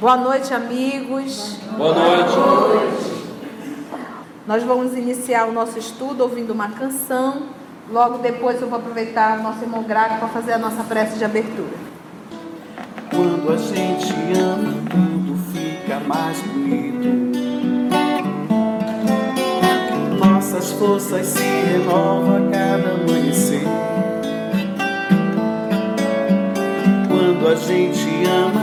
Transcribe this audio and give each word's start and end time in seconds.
Boa 0.00 0.16
noite, 0.16 0.54
amigos. 0.54 1.58
Boa 1.76 1.92
noite. 1.92 2.32
Nós 4.46 4.62
vamos 4.62 4.96
iniciar 4.96 5.46
o 5.46 5.52
nosso 5.52 5.78
estudo 5.78 6.22
ouvindo 6.22 6.54
uma 6.54 6.70
canção. 6.70 7.42
Logo 7.92 8.16
depois 8.16 8.62
eu 8.62 8.68
vou 8.70 8.78
aproveitar 8.78 9.38
o 9.38 9.42
nosso 9.42 9.62
irmão 9.62 9.82
Graco 9.82 10.18
para 10.18 10.28
fazer 10.28 10.54
a 10.54 10.58
nossa 10.58 10.82
prece 10.84 11.18
de 11.18 11.24
abertura. 11.26 11.76
Quando 13.10 13.52
a 13.52 13.58
gente 13.58 14.14
ama, 14.40 14.72
tudo 14.88 15.36
fica 15.52 16.00
mais 16.00 16.40
bonito. 16.44 17.38
Nossas 20.18 20.72
forças 20.72 21.26
se 21.26 21.42
renovam 21.42 22.48
a 22.48 22.50
cada 22.50 22.92
amanhecer. 22.92 23.64
Quando 27.06 27.48
a 27.48 27.54
gente 27.54 28.08
ama, 28.26 28.59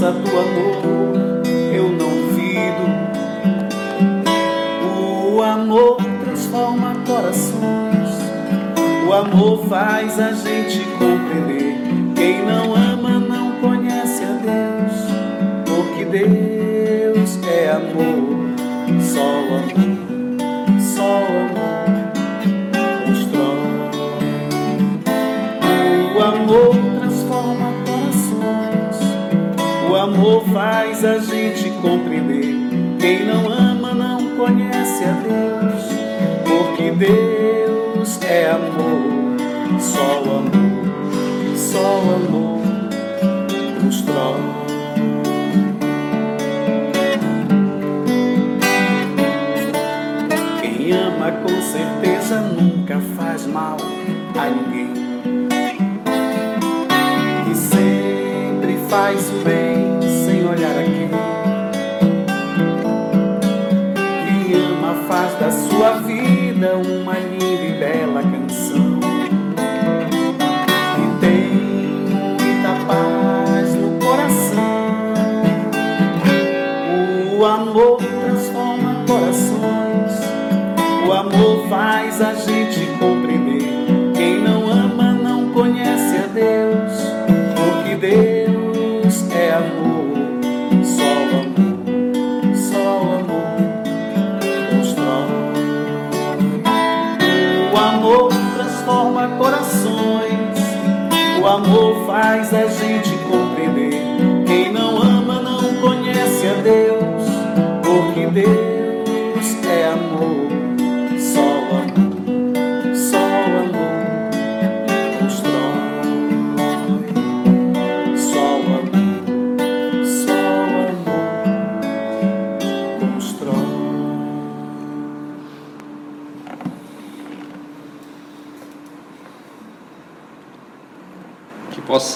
força 0.00 0.12
do 0.12 0.30
amor 0.30 1.44
eu 1.74 1.90
não 1.90 1.98
duvido. 1.98 2.84
O 5.36 5.42
amor 5.42 5.98
transforma 6.24 6.94
corações. 7.06 8.08
O 9.06 9.12
amor 9.12 9.66
faz 9.68 10.18
a 10.18 10.32
gente 10.32 10.80
compreender. 10.98 11.59
Faz 30.60 31.02
a 31.06 31.18
gente 31.18 31.70
compreender. 31.80 32.54
Quem 33.00 33.24
não 33.24 33.50
ama 33.50 33.94
não 33.94 34.36
conhece 34.36 35.04
a 35.04 35.12
Deus, 35.12 35.84
porque 36.44 36.90
Deus 36.90 38.20
é 38.22 38.50
amor. 38.50 39.40
Só 39.80 40.22
o 40.22 40.36
amor, 40.36 41.56
só 41.56 41.78
o 41.78 42.14
amor 42.14 42.60
constrói. 43.80 44.40
Quem 50.60 50.92
ama 50.92 51.32
com 51.32 51.62
certeza 51.62 52.38
nunca 52.38 53.00
faz 53.16 53.46
mal 53.46 53.78
a 54.38 54.50
ninguém. 54.50 54.92
E 57.50 57.54
sempre 57.54 58.76
faz 58.90 59.30
bem 59.42 59.79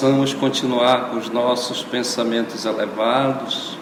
possamos 0.05 0.35
continuar 0.35 1.09
com 1.09 1.17
os 1.17 1.31
nossos 1.31 1.81
pensamentos 1.83 2.63
elevados, 2.63 3.75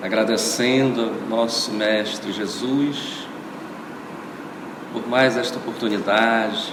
agradecendo 0.00 1.12
nosso 1.28 1.72
Mestre 1.72 2.32
Jesus 2.32 3.26
por 4.92 5.04
mais 5.08 5.36
esta 5.36 5.58
oportunidade, 5.58 6.72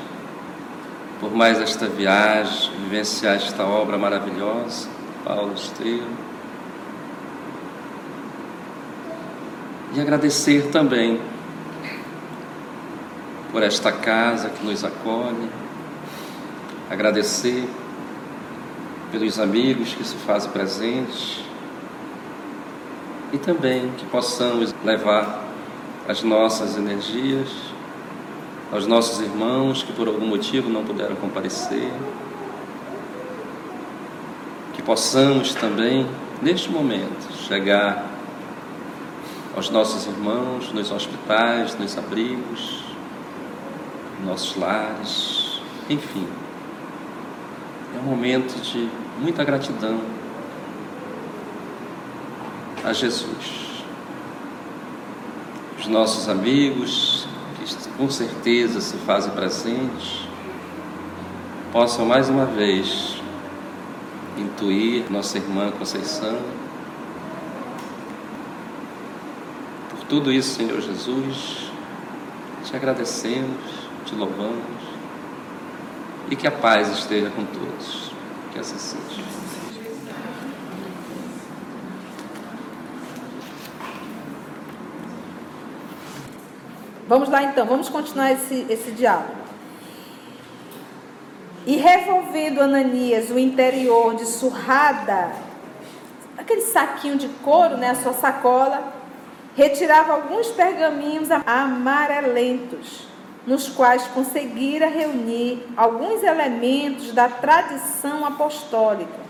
por 1.19 1.33
mais 1.33 1.59
esta 1.59 1.87
viagem, 1.87 2.71
vivenciar 2.83 3.37
esta 3.37 3.63
obra 3.63 3.97
maravilhosa, 3.97 4.87
Paulo 5.25 5.55
Esteiro. 5.55 6.05
E 9.95 9.99
agradecer 9.99 10.69
também 10.69 11.19
por 13.51 13.63
esta 13.63 13.91
casa 13.91 14.49
que 14.49 14.63
nos 14.63 14.83
acolhe, 14.83 15.49
agradecer 16.91 17.67
pelos 19.13 19.39
amigos 19.39 19.93
que 19.93 20.03
se 20.03 20.15
fazem 20.15 20.49
presentes 20.49 21.39
e 23.31 23.37
também 23.37 23.91
que 23.95 24.07
possamos 24.07 24.73
levar 24.83 25.43
as 26.09 26.23
nossas 26.23 26.75
energias 26.75 27.47
aos 28.71 28.87
nossos 28.87 29.19
irmãos 29.21 29.83
que 29.83 29.93
por 29.93 30.07
algum 30.07 30.25
motivo 30.25 30.67
não 30.67 30.83
puderam 30.83 31.15
comparecer. 31.15 31.91
Que 34.73 34.81
possamos 34.81 35.53
também, 35.53 36.07
neste 36.41 36.71
momento, 36.71 37.37
chegar 37.47 38.09
aos 39.55 39.69
nossos 39.69 40.07
irmãos 40.07 40.73
nos 40.73 40.91
hospitais, 40.91 41.77
nos 41.77 41.95
abrigos, 41.99 42.83
nossos 44.25 44.55
lares, 44.55 45.61
enfim. 45.87 46.27
É 47.95 47.99
um 47.99 48.09
momento 48.09 48.59
de 48.59 49.02
muita 49.19 49.43
gratidão 49.43 50.01
a 52.83 52.93
Jesus. 52.93 53.73
Os 55.79 55.87
nossos 55.87 56.29
amigos, 56.29 57.27
que 57.57 57.89
com 57.97 58.09
certeza 58.09 58.81
se 58.81 58.97
fazem 58.97 59.31
presentes, 59.31 60.27
possam 61.71 62.05
mais 62.05 62.29
uma 62.29 62.45
vez 62.45 63.21
intuir 64.37 65.05
nossa 65.09 65.37
irmã 65.37 65.71
Conceição. 65.71 66.37
Por 69.89 69.99
tudo 70.07 70.31
isso, 70.31 70.55
Senhor 70.55 70.79
Jesus, 70.81 71.71
te 72.63 72.75
agradecemos, 72.75 73.59
te 74.05 74.15
louvamos 74.15 74.63
e 76.29 76.35
que 76.35 76.47
a 76.47 76.51
paz 76.51 76.89
esteja 76.89 77.29
com 77.29 77.45
todos. 77.45 78.12
Que 78.53 78.59
assim 78.59 78.77
seja. 78.77 79.23
Vamos 87.07 87.29
lá 87.29 87.43
então, 87.43 87.65
vamos 87.65 87.89
continuar 87.89 88.31
esse, 88.31 88.65
esse 88.69 88.91
diálogo. 88.91 89.43
E 91.65 91.77
revolvendo 91.77 92.61
Ananias 92.61 93.29
o 93.29 93.39
interior 93.39 94.15
de 94.15 94.25
surrada, 94.25 95.31
aquele 96.37 96.61
saquinho 96.61 97.17
de 97.17 97.27
couro, 97.43 97.77
né, 97.77 97.89
a 97.89 97.95
sua 97.95 98.13
sacola, 98.13 98.93
retirava 99.55 100.13
alguns 100.13 100.47
pergaminhos 100.47 101.29
amarelentos, 101.31 103.07
nos 103.45 103.67
quais 103.67 104.07
conseguira 104.07 104.87
reunir 104.87 105.65
alguns 105.75 106.23
elementos 106.23 107.11
da 107.11 107.27
tradição 107.27 108.25
apostólica. 108.25 109.23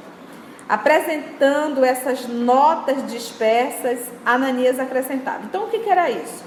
Apresentando 0.70 1.84
essas 1.84 2.28
notas 2.28 3.06
dispersas, 3.12 4.00
Ananias 4.26 4.80
acrescentava. 4.80 5.44
Então, 5.44 5.66
o 5.66 5.70
que, 5.70 5.80
que 5.80 5.90
era 5.90 6.10
isso? 6.10 6.44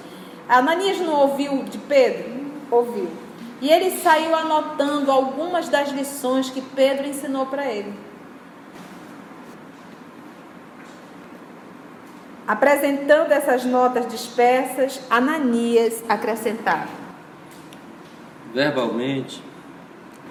Ananias 0.49 0.99
não 1.01 1.15
ouviu 1.15 1.65
de 1.65 1.79
Pedro? 1.79 2.47
Ouviu. 2.71 3.09
E 3.61 3.71
ele 3.71 3.99
saiu 3.99 4.35
anotando 4.35 5.11
algumas 5.11 5.69
das 5.69 5.89
lições 5.91 6.51
que 6.51 6.61
Pedro 6.61 7.07
ensinou 7.07 7.47
para 7.47 7.67
ele. 7.67 7.93
Apresentando 12.47 13.33
essas 13.33 13.65
notas 13.65 14.07
dispersas, 14.07 15.01
Ananias 15.11 16.05
acrescentava: 16.09 17.06
Verbalmente, 18.55 19.43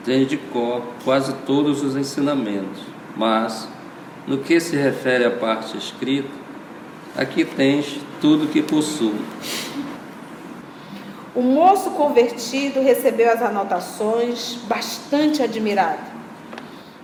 tenho 0.03 0.25
de 0.25 0.37
cor 0.37 0.81
quase 1.03 1.33
todos 1.45 1.83
os 1.83 1.95
ensinamentos, 1.95 2.81
mas, 3.15 3.67
no 4.27 4.39
que 4.39 4.59
se 4.59 4.75
refere 4.75 5.25
à 5.25 5.31
parte 5.31 5.77
escrita, 5.77 6.29
aqui 7.15 7.45
tens 7.45 7.99
tudo 8.19 8.47
que 8.47 8.61
possuo. 8.61 9.15
O 11.35 11.41
moço 11.41 11.91
convertido 11.91 12.81
recebeu 12.81 13.31
as 13.31 13.41
anotações, 13.41 14.55
bastante 14.67 15.43
admirado. 15.43 16.15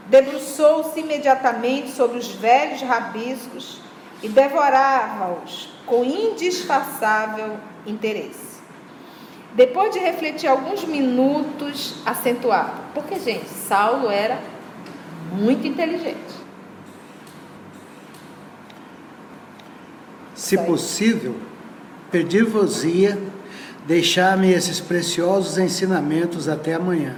Debruçou-se 0.07 0.99
imediatamente 0.99 1.91
sobre 1.91 2.17
os 2.17 2.27
velhos 2.27 2.81
rabiscos 2.81 3.79
e 4.23 4.29
devorava-os 4.29 5.69
com 5.85 6.03
indisfarçável 6.03 7.57
interesse. 7.85 8.50
Depois 9.53 9.91
de 9.91 9.99
refletir 9.99 10.47
alguns 10.47 10.85
minutos, 10.85 11.95
acentuado, 12.05 12.81
porque, 12.93 13.19
gente, 13.19 13.49
Saulo 13.49 14.09
era 14.09 14.39
muito 15.31 15.67
inteligente. 15.67 16.41
Se 20.33 20.57
possível, 20.57 21.35
pedir-vos-ia 22.09 23.17
deixar-me 23.85 24.51
esses 24.51 24.79
preciosos 24.79 25.57
ensinamentos 25.57 26.47
até 26.47 26.73
amanhã. 26.73 27.15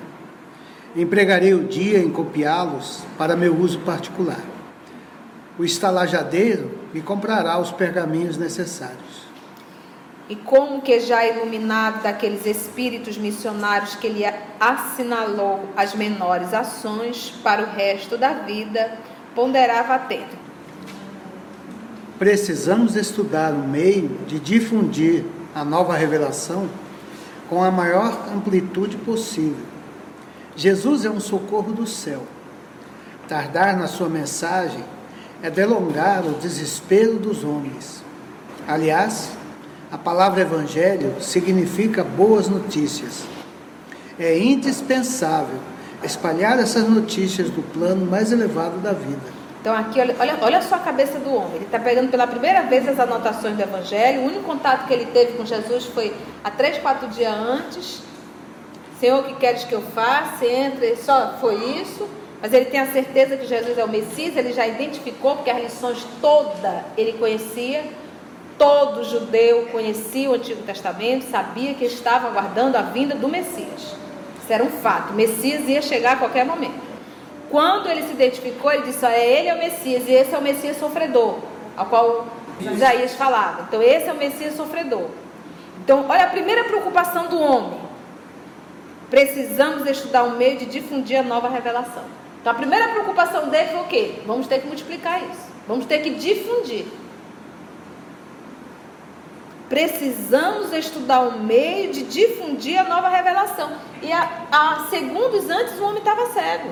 Empregarei 0.96 1.54
o 1.54 1.64
dia 1.64 2.00
em 2.00 2.10
copiá-los 2.10 3.04
para 3.18 3.36
meu 3.36 3.56
uso 3.56 3.80
particular. 3.80 4.42
O 5.58 5.64
estalajadeiro 5.64 6.72
me 6.94 7.02
comprará 7.02 7.60
os 7.60 7.72
pergaminhos 7.72 8.38
necessários. 8.38 9.23
E 10.30 10.36
como 10.36 10.82
que 10.82 11.00
já 11.02 11.26
iluminado 11.28 12.02
daqueles 12.02 12.46
espíritos 12.46 13.18
missionários 13.18 13.96
que 13.96 14.08
lhe 14.08 14.24
assinalou 14.60 15.66
as 15.76 15.94
menores 15.94 16.54
ações 16.54 17.34
para 17.44 17.64
o 17.64 17.66
resto 17.66 18.18
da 18.18 18.34
vida, 18.34 18.98
ponderava 19.36 19.96
atento. 19.96 20.38
Precisamos 22.18 22.96
estudar 22.96 23.52
um 23.52 23.68
meio 23.68 24.08
de 24.26 24.40
difundir 24.40 25.26
a 25.54 25.66
nova 25.66 25.96
revelação 25.96 26.70
com 27.50 27.64
a 27.64 27.70
maior 27.70 28.28
amplitude 28.34 28.98
possível. 28.98 29.66
Jesus 30.56 31.04
é 31.04 31.10
um 31.10 31.20
socorro 31.20 31.74
do 31.74 31.86
céu. 31.86 32.24
Tardar 33.28 33.78
na 33.78 33.88
sua 33.88 34.08
mensagem 34.08 34.84
é 35.42 35.50
delongar 35.50 36.26
o 36.26 36.34
desespero 36.34 37.20
dos 37.20 37.44
homens. 37.44 38.04
Aliás, 38.68 39.32
a 39.94 39.98
palavra 40.00 40.42
evangelho 40.42 41.22
significa 41.22 42.04
boas 42.04 42.50
notícias. 42.50 43.26
É 44.20 44.36
indispensável 44.40 45.60
espalhar 46.04 46.58
essas 46.58 46.90
notícias 46.90 47.52
do 47.52 47.62
plano 47.62 48.04
mais 48.04 48.32
elevado 48.32 48.80
da 48.80 48.92
vida. 48.92 49.22
Então 49.62 49.72
aqui, 49.76 50.00
olha, 50.00 50.16
olha, 50.42 50.62
só 50.64 50.76
a 50.76 50.80
cabeça 50.80 51.20
do 51.20 51.32
homem. 51.32 51.58
Ele 51.58 51.66
está 51.66 51.78
pegando 51.78 52.10
pela 52.10 52.26
primeira 52.26 52.64
vez 52.64 52.88
as 52.88 53.00
anotações 53.00 53.56
do 53.56 53.62
Evangelho. 53.62 54.22
O 54.22 54.26
único 54.26 54.42
contato 54.42 54.88
que 54.88 54.94
ele 54.96 55.06
teve 55.06 55.34
com 55.34 55.46
Jesus 55.46 55.86
foi 55.86 56.12
há 56.44 56.50
três, 56.50 56.80
quatro 56.80 57.08
dias 57.10 57.32
antes. 57.32 58.02
Senhor, 59.00 59.20
o 59.20 59.24
que 59.26 59.36
queres 59.36 59.64
que 59.64 59.74
eu 59.74 59.84
faça? 59.84 60.44
Entra, 60.44 60.96
só 60.98 61.36
foi 61.40 61.54
isso. 61.80 62.10
Mas 62.42 62.52
ele 62.52 62.66
tem 62.66 62.80
a 62.80 62.92
certeza 62.92 63.38
que 63.38 63.46
Jesus 63.46 63.78
é 63.78 63.86
o 63.86 63.90
Messias. 63.90 64.36
Ele 64.36 64.54
já 64.54 64.66
identificou, 64.66 65.36
porque 65.36 65.52
as 65.52 65.62
lições 65.62 66.04
toda 66.20 66.84
ele 66.98 67.14
conhecia. 67.14 68.02
Todo 68.58 69.04
judeu 69.04 69.68
conhecia 69.72 70.30
o 70.30 70.34
Antigo 70.34 70.64
Testamento, 70.64 71.30
sabia 71.30 71.74
que 71.74 71.86
estava 71.86 72.28
aguardando 72.28 72.78
a 72.78 72.82
vinda 72.82 73.16
do 73.16 73.28
Messias. 73.28 73.96
Isso 74.42 74.52
era 74.52 74.64
um 74.64 74.70
fato. 74.70 75.12
O 75.12 75.16
Messias 75.16 75.68
ia 75.68 75.82
chegar 75.82 76.14
a 76.14 76.18
qualquer 76.18 76.46
momento. 76.46 76.82
Quando 77.50 77.90
ele 77.90 78.04
se 78.04 78.14
identificou, 78.14 78.72
ele 78.72 78.84
disse: 78.84 79.06
é 79.06 79.40
ele 79.40 79.48
é 79.48 79.54
o 79.54 79.60
Messias 79.60 80.08
e 80.08 80.12
esse 80.12 80.34
é 80.34 80.38
o 80.38 80.42
Messias 80.42 80.78
sofredor, 80.78 81.40
ao 81.78 81.86
qual 81.86 82.28
Isaías 82.60 83.16
falava. 83.16 83.66
Então, 83.68 83.82
esse 83.82 84.08
é 84.08 84.14
o 84.14 84.18
Messias 84.18 84.56
sofredor. 84.56 85.08
Então, 85.84 86.06
olha 86.08 86.26
a 86.26 86.30
primeira 86.30 86.64
preocupação 86.64 87.28
do 87.28 87.40
homem. 87.40 87.80
Precisamos 89.10 89.86
estudar 89.88 90.24
um 90.24 90.38
meio 90.38 90.58
de 90.58 90.66
difundir 90.66 91.20
a 91.20 91.24
nova 91.24 91.50
revelação. 91.50 92.04
Então, 92.42 92.52
a 92.52 92.56
primeira 92.56 92.90
preocupação 92.90 93.50
dele 93.50 93.70
foi 93.70 93.82
o 93.82 93.86
quê? 93.86 94.16
Vamos 94.26 94.48
ter 94.48 94.60
que 94.60 94.68
multiplicar 94.68 95.22
isso. 95.22 95.48
Vamos 95.68 95.86
ter 95.86 96.00
que 96.00 96.12
difundir. 96.12 96.86
Precisamos 99.74 100.72
estudar 100.72 101.22
um 101.22 101.40
meio 101.40 101.92
de 101.92 102.04
difundir 102.04 102.80
a 102.80 102.84
nova 102.84 103.10
revelação. 103.10 103.72
E 104.04 104.12
há, 104.14 104.86
segundos 104.88 105.50
antes 105.50 105.80
o 105.80 105.84
homem 105.84 105.98
estava 105.98 106.28
cego. 106.28 106.70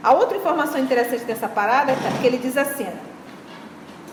A 0.00 0.12
outra 0.12 0.36
informação 0.36 0.78
interessante 0.78 1.24
dessa 1.24 1.48
parada 1.48 1.90
é 1.90 1.96
que 2.20 2.24
ele 2.24 2.38
diz 2.38 2.56
assim: 2.56 2.86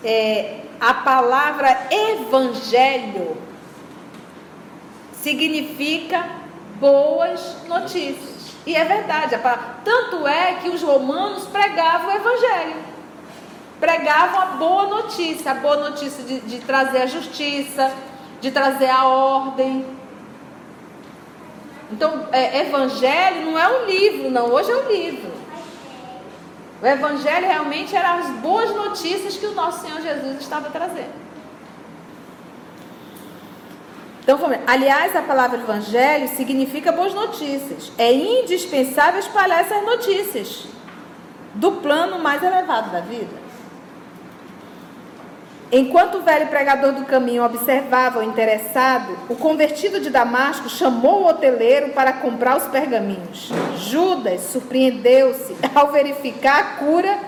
é, 0.04 0.62
a 0.82 0.96
palavra 0.96 1.78
evangelho 1.92 3.38
significa 5.14 6.28
boas 6.80 7.68
notícias. 7.68 8.56
E 8.66 8.76
é 8.76 8.84
verdade, 8.84 9.36
tanto 9.86 10.26
é 10.26 10.56
que 10.56 10.70
os 10.70 10.82
romanos 10.82 11.46
pregavam 11.46 12.08
o 12.08 12.18
evangelho 12.18 12.89
pregavam 13.80 14.42
a 14.42 14.46
boa 14.58 14.88
notícia, 14.88 15.52
a 15.52 15.56
boa 15.56 15.90
notícia 15.90 16.24
de, 16.24 16.40
de 16.42 16.60
trazer 16.60 17.02
a 17.02 17.06
justiça, 17.06 17.92
de 18.42 18.52
trazer 18.52 18.90
a 18.90 19.06
ordem. 19.06 19.86
Então, 21.92 22.28
é, 22.32 22.62
evangelho 22.62 23.46
não 23.46 23.58
é 23.58 23.68
um 23.68 23.86
livro, 23.86 24.30
não, 24.30 24.52
hoje 24.52 24.70
é 24.72 24.76
um 24.76 24.88
livro. 24.88 25.32
O 26.82 26.86
evangelho 26.86 27.48
realmente 27.48 27.96
eram 27.96 28.20
as 28.20 28.30
boas 28.40 28.74
notícias 28.74 29.36
que 29.36 29.46
o 29.46 29.54
nosso 29.54 29.82
Senhor 29.82 30.02
Jesus 30.02 30.40
estava 30.40 30.70
trazendo. 30.70 31.30
Então, 34.22 34.40
aliás, 34.68 35.16
a 35.16 35.24
palavra 35.24 35.58
evangelho 35.58 36.28
significa 36.30 36.92
boas 36.92 37.14
notícias. 37.14 37.92
É 37.98 38.14
indispensável 38.14 39.20
espalhar 39.20 39.62
essas 39.62 39.84
notícias 39.84 40.66
do 41.56 41.72
plano 41.74 42.20
mais 42.20 42.44
elevado 42.44 42.92
da 42.92 43.00
vida. 43.00 43.39
Enquanto 45.72 46.16
o 46.16 46.22
velho 46.22 46.48
pregador 46.48 46.94
do 46.94 47.06
caminho 47.06 47.44
observava 47.44 48.20
o 48.20 48.24
interessado, 48.24 49.16
o 49.30 49.36
convertido 49.36 50.00
de 50.00 50.10
Damasco 50.10 50.68
chamou 50.68 51.22
o 51.22 51.28
hoteleiro 51.28 51.90
para 51.90 52.12
comprar 52.12 52.58
os 52.58 52.64
pergaminhos. 52.64 53.52
Judas 53.78 54.42
surpreendeu-se 54.52 55.56
ao 55.76 55.92
verificar 55.92 56.60
a 56.60 56.64
cura 56.78 57.20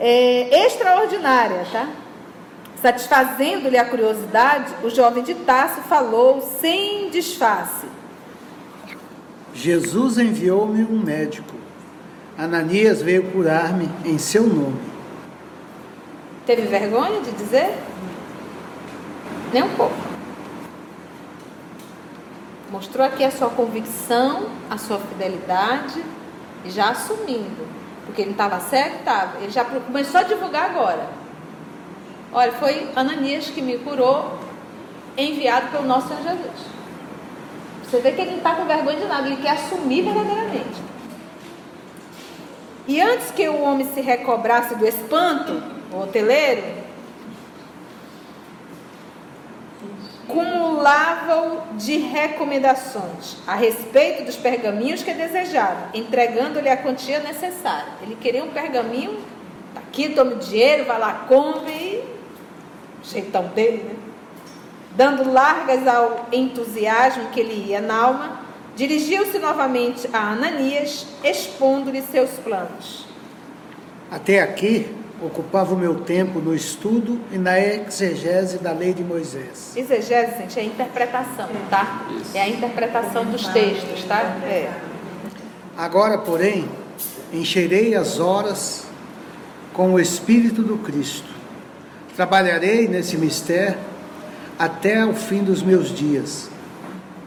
é, 0.00 0.64
extraordinária, 0.64 1.66
tá? 1.70 1.88
Satisfazendo-lhe 2.80 3.76
a 3.76 3.84
curiosidade, 3.84 4.72
o 4.82 4.88
jovem 4.88 5.22
de 5.22 5.34
Tasso 5.34 5.82
falou 5.82 6.40
sem 6.40 7.10
disfarce. 7.10 7.86
Jesus 9.52 10.16
enviou-me 10.16 10.84
um 10.84 10.98
médico. 10.98 11.54
Ananias 12.38 13.02
veio 13.02 13.30
curar-me 13.30 13.90
em 14.04 14.16
seu 14.16 14.44
nome. 14.46 14.95
Teve 16.46 16.62
vergonha 16.62 17.20
de 17.22 17.32
dizer? 17.32 17.76
Nem 19.52 19.64
um 19.64 19.74
pouco. 19.74 19.96
Mostrou 22.70 23.04
aqui 23.04 23.24
a 23.24 23.30
sua 23.32 23.50
convicção, 23.50 24.48
a 24.70 24.78
sua 24.78 24.98
fidelidade, 24.98 26.04
e 26.64 26.70
já 26.70 26.90
assumindo. 26.90 27.66
Porque 28.04 28.22
ele 28.22 28.30
não 28.30 28.44
estava 28.44 28.60
certo? 28.60 29.00
Estava. 29.00 29.38
Ele 29.38 29.50
já 29.50 29.64
começou 29.64 30.20
a 30.20 30.22
divulgar 30.22 30.70
agora. 30.70 31.08
Olha, 32.32 32.52
foi 32.52 32.88
Ananias 32.94 33.50
que 33.50 33.60
me 33.60 33.78
curou, 33.78 34.38
enviado 35.16 35.68
pelo 35.72 35.84
nosso 35.84 36.08
Senhor 36.08 36.22
Jesus. 36.22 36.76
Você 37.84 38.00
vê 38.00 38.12
que 38.12 38.20
ele 38.20 38.30
não 38.32 38.38
está 38.38 38.54
com 38.54 38.66
vergonha 38.66 38.98
de 38.98 39.06
nada, 39.06 39.26
ele 39.26 39.42
quer 39.42 39.50
assumir 39.50 40.02
verdadeiramente. 40.02 40.86
E 42.86 43.00
antes 43.00 43.30
que 43.30 43.48
o 43.48 43.62
homem 43.62 43.86
se 43.92 44.00
recobrasse 44.00 44.74
do 44.76 44.86
espanto, 44.86 45.75
o 45.96 46.02
hoteleiro, 46.02 46.62
cumulava-o 50.28 51.76
de 51.76 51.96
recomendações 51.98 53.36
a 53.46 53.54
respeito 53.54 54.24
dos 54.24 54.36
pergaminhos 54.36 55.02
que 55.02 55.14
desejava, 55.14 55.90
entregando-lhe 55.94 56.68
a 56.68 56.76
quantia 56.76 57.20
necessária. 57.20 57.92
Ele 58.02 58.16
queria 58.16 58.44
um 58.44 58.50
pergaminho, 58.50 59.18
tá 59.72 59.80
aqui, 59.80 60.10
tome 60.10 60.34
dinheiro, 60.36 60.84
vá 60.84 60.98
lá, 60.98 61.24
compre, 61.28 62.04
jeitão 63.02 63.48
dele, 63.48 63.84
né? 63.84 63.94
Dando 64.92 65.30
largas 65.30 65.86
ao 65.86 66.26
entusiasmo 66.32 67.28
que 67.30 67.42
lhe 67.42 67.68
ia 67.68 67.80
na 67.80 68.02
alma, 68.02 68.40
dirigiu-se 68.74 69.38
novamente 69.38 70.08
a 70.12 70.32
Ananias, 70.32 71.06
expondo-lhe 71.22 72.02
seus 72.02 72.30
planos. 72.38 73.06
Até 74.10 74.40
aqui, 74.40 74.88
ocupava 75.20 75.74
o 75.74 75.78
meu 75.78 75.96
tempo 75.96 76.40
no 76.40 76.54
estudo 76.54 77.20
e 77.32 77.38
na 77.38 77.58
exegese 77.58 78.58
da 78.58 78.72
lei 78.72 78.92
de 78.92 79.02
Moisés. 79.02 79.72
Exegese, 79.74 80.38
gente, 80.38 80.58
é 80.58 80.62
a 80.62 80.66
interpretação, 80.66 81.48
tá? 81.70 82.06
Isso. 82.20 82.36
É 82.36 82.42
a 82.42 82.48
interpretação 82.48 83.24
dos 83.24 83.46
textos, 83.48 84.04
tá? 84.04 84.20
É. 84.44 84.70
Agora, 85.76 86.18
porém, 86.18 86.68
encherei 87.32 87.94
as 87.94 88.18
horas 88.20 88.86
com 89.72 89.94
o 89.94 90.00
Espírito 90.00 90.62
do 90.62 90.78
Cristo. 90.78 91.28
Trabalharei 92.14 92.88
nesse 92.88 93.16
mistério 93.16 93.78
até 94.58 95.04
o 95.04 95.14
fim 95.14 95.42
dos 95.42 95.62
meus 95.62 95.88
dias. 95.88 96.48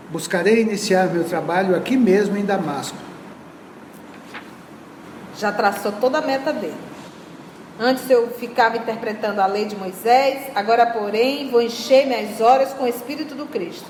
Buscarei 0.10 0.62
iniciar 0.62 1.08
meu 1.08 1.24
trabalho 1.24 1.76
aqui 1.76 1.96
mesmo 1.96 2.36
em 2.38 2.44
Damasco. 2.44 2.98
Já 5.38 5.52
traçou 5.52 5.92
toda 5.92 6.18
a 6.18 6.22
meta 6.22 6.52
dele. 6.52 6.89
Antes 7.82 8.10
eu 8.10 8.28
ficava 8.32 8.76
interpretando 8.76 9.40
a 9.40 9.46
lei 9.46 9.64
de 9.64 9.74
Moisés, 9.74 10.52
agora, 10.54 10.86
porém, 10.86 11.50
vou 11.50 11.62
encher 11.62 12.06
minhas 12.06 12.42
horas 12.42 12.74
com 12.74 12.84
o 12.84 12.88
Espírito 12.88 13.36
do 13.36 13.46
Cristo. 13.46 13.86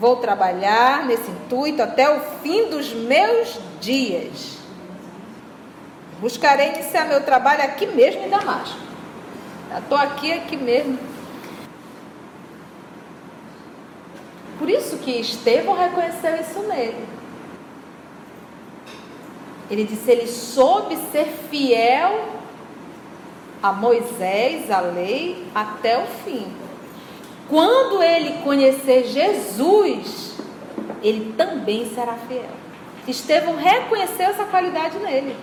Vou 0.00 0.16
trabalhar 0.16 1.04
nesse 1.04 1.30
intuito 1.30 1.82
até 1.82 2.08
o 2.08 2.18
fim 2.42 2.70
dos 2.70 2.94
meus 2.94 3.58
dias. 3.78 4.56
Buscarei 6.18 6.68
iniciar 6.68 7.04
meu 7.08 7.22
trabalho 7.24 7.62
aqui 7.62 7.86
mesmo 7.86 8.22
em 8.22 8.30
Damasco. 8.30 8.78
Estou 9.76 9.98
aqui, 9.98 10.32
aqui 10.32 10.56
mesmo. 10.56 10.98
Por 14.58 14.70
isso 14.70 14.96
que 14.96 15.10
Estevão 15.10 15.74
reconheceu 15.74 16.36
isso 16.36 16.60
nele. 16.60 17.06
Ele 19.70 19.84
disse: 19.84 20.10
ele 20.10 20.26
soube 20.26 20.96
ser 21.12 21.26
fiel 21.50 22.35
a 23.66 23.72
Moisés, 23.72 24.70
a 24.70 24.78
lei, 24.78 25.44
até 25.52 25.98
o 25.98 26.06
fim. 26.06 26.46
Quando 27.48 28.00
ele 28.00 28.40
conhecer 28.44 29.06
Jesus, 29.06 30.38
ele 31.02 31.34
também 31.36 31.92
será 31.92 32.14
fiel. 32.28 32.48
Estevão 33.08 33.56
reconheceu 33.56 34.26
essa 34.26 34.44
qualidade 34.44 34.96
nele. 35.00 35.36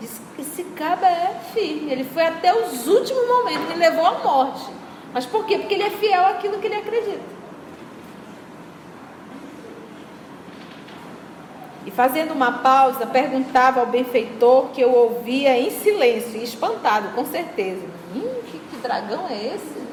Disse 0.00 0.22
que 0.34 0.40
esse 0.40 0.64
cara 0.74 1.06
é 1.06 1.38
firme. 1.52 1.92
Ele 1.92 2.04
foi 2.04 2.24
até 2.24 2.54
os 2.54 2.86
últimos 2.86 3.28
momentos, 3.28 3.70
ele 3.70 3.78
levou 3.78 4.06
à 4.06 4.12
morte. 4.12 4.64
Mas 5.12 5.26
por 5.26 5.44
quê? 5.44 5.58
Porque 5.58 5.74
ele 5.74 5.84
é 5.84 5.90
fiel 5.90 6.24
àquilo 6.24 6.58
que 6.58 6.66
ele 6.66 6.76
acredita. 6.76 7.35
Fazendo 11.96 12.32
uma 12.32 12.52
pausa, 12.58 13.06
perguntava 13.06 13.80
ao 13.80 13.86
benfeitor 13.86 14.68
que 14.68 14.82
eu 14.82 14.92
ouvia 14.92 15.58
em 15.58 15.70
silêncio, 15.70 16.38
e 16.38 16.44
espantado, 16.44 17.08
com 17.14 17.24
certeza. 17.24 17.80
Hum, 18.14 18.28
que, 18.44 18.58
que 18.58 18.76
dragão 18.82 19.26
é 19.28 19.54
esse? 19.54 19.86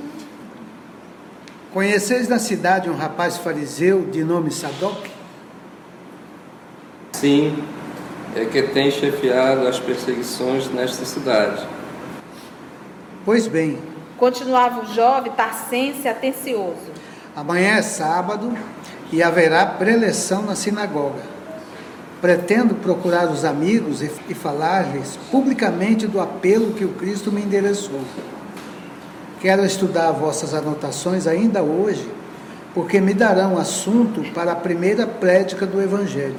Conheceis 1.72 2.28
na 2.28 2.38
cidade 2.38 2.90
um 2.90 2.96
rapaz 2.96 3.38
fariseu 3.38 4.06
de 4.06 4.24
nome 4.24 4.52
Sadoc? 4.52 5.08
Sim, 7.14 7.64
é 8.36 8.46
que 8.46 8.62
tem 8.64 8.92
chefiado 8.92 9.66
as 9.66 9.80
perseguições 9.80 10.70
nesta 10.70 11.06
cidade. 11.06 11.66
Pois 13.26 13.48
bem, 13.48 13.80
Continuava 14.18 14.82
o 14.82 14.94
jovem, 14.94 15.32
tarcense, 15.32 16.08
atencioso. 16.08 16.92
amanhã 17.36 17.78
é 17.78 17.82
sábado 17.82 18.56
e 19.12 19.24
haverá 19.24 19.66
preleção 19.66 20.44
na 20.44 20.56
sinagoga. 20.56 21.20
Pretendo 22.24 22.76
procurar 22.76 23.30
os 23.30 23.44
amigos 23.44 24.02
e, 24.02 24.10
e 24.30 24.34
falar-lhes 24.34 25.20
publicamente 25.30 26.08
do 26.08 26.22
apelo 26.22 26.72
que 26.72 26.86
o 26.86 26.94
Cristo 26.94 27.34
me 27.34 27.42
endereçou. 27.42 28.00
Quero 29.42 29.66
estudar 29.66 30.10
vossas 30.14 30.54
anotações 30.54 31.28
ainda 31.28 31.62
hoje, 31.62 32.10
porque 32.74 33.02
me 33.02 33.14
darão 33.14 33.58
assunto 33.58 34.22
para 34.34 34.54
a 34.54 34.56
primeira 34.56 35.06
prédica 35.06 35.66
do 35.66 35.82
Evangelho. 35.82 36.38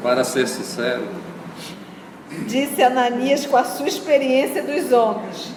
Para 0.00 0.22
ser 0.22 0.46
sincero, 0.46 1.08
Disse 2.46 2.80
Ananias 2.84 3.44
com 3.46 3.56
a 3.56 3.64
sua 3.64 3.88
experiência 3.88 4.62
dos 4.62 4.92
homens. 4.92 5.52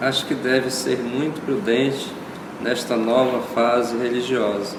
acho 0.00 0.24
que 0.24 0.34
deve 0.34 0.70
ser 0.70 0.98
muito 0.98 1.44
prudente 1.44 2.12
nesta 2.60 2.94
nova 2.96 3.42
fase 3.52 3.96
religiosa. 3.96 4.76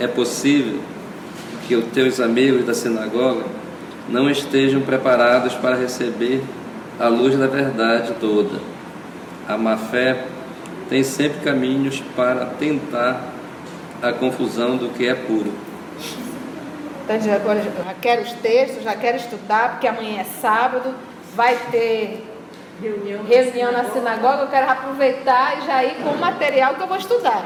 É 0.00 0.08
possível 0.08 0.80
que 1.68 1.76
os 1.76 1.84
teus 1.92 2.18
amigos 2.18 2.64
da 2.64 2.72
sinagoga 2.72 3.44
não 4.08 4.30
estejam 4.30 4.80
preparados 4.80 5.52
para 5.54 5.76
receber 5.76 6.42
a 6.98 7.08
luz 7.08 7.36
da 7.38 7.46
verdade 7.46 8.14
toda. 8.18 8.58
A 9.46 9.58
má 9.58 9.76
fé 9.76 10.24
tem 10.88 11.04
sempre 11.04 11.40
caminhos 11.40 12.02
para 12.16 12.46
tentar 12.58 13.22
a 14.02 14.10
confusão 14.12 14.78
do 14.78 14.88
que 14.88 15.06
é 15.06 15.14
puro. 15.14 15.52
Então, 17.04 17.20
já- 17.20 17.38
já 17.38 17.94
quero 18.00 18.22
os 18.22 18.32
textos, 18.32 18.82
já 18.82 18.94
quero 18.94 19.18
estudar, 19.18 19.72
porque 19.72 19.86
amanhã 19.86 20.20
é 20.20 20.24
sábado, 20.40 20.94
vai 21.34 21.54
ter 21.70 22.24
reunião 23.28 23.72
na 23.72 23.84
sinagoga, 23.84 24.42
eu 24.42 24.46
quero 24.48 24.70
aproveitar 24.70 25.58
e 25.58 25.66
já 25.66 25.84
ir 25.84 25.96
com 26.02 26.10
o 26.10 26.18
material 26.18 26.74
que 26.76 26.82
eu 26.82 26.86
vou 26.86 26.96
estudar. 26.96 27.44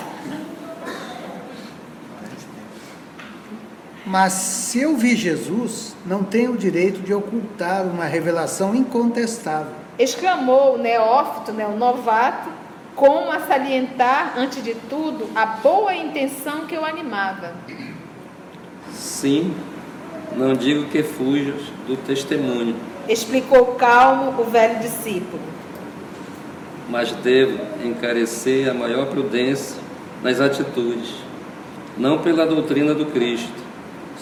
Mas 4.05 4.33
se 4.33 4.81
eu 4.81 4.97
vi 4.97 5.15
Jesus, 5.15 5.95
não 6.05 6.25
tenho 6.25 6.53
o 6.53 6.57
direito 6.57 7.01
de 7.01 7.15
ocultar 7.15 7.83
uma 7.85 8.05
revelação 8.05 8.75
incontestável. 8.75 9.73
Exclamou 9.99 10.75
o 10.75 10.79
neófito, 10.79 11.53
né, 11.53 11.67
o 11.67 11.77
novato, 11.77 12.49
como 12.97 13.31
a 13.31 13.41
salientar, 13.41 14.35
antes 14.37 14.63
de 14.63 14.75
tudo, 14.75 15.29
a 15.35 15.47
boa 15.47 15.95
intenção 15.95 16.67
que 16.67 16.77
o 16.77 16.85
animava. 16.85 17.53
Sim, 18.93 19.55
não 20.37 20.53
digo 20.55 20.87
que 20.89 21.03
fujas 21.03 21.63
do 21.87 21.97
testemunho, 21.97 22.75
Explicou 23.09 23.75
calmo 23.75 24.41
o 24.41 24.45
velho 24.45 24.79
discípulo. 24.79 25.43
mas 26.89 27.11
devo 27.11 27.59
encarecer 27.85 28.71
a 28.71 28.75
maior 28.75 29.07
prudência 29.07 29.77
nas 30.23 30.41
atitudes, 30.41 31.13
não 31.99 32.19
pela 32.19 32.47
doutrina 32.47 32.95
do 32.95 33.07
Cristo, 33.07 33.62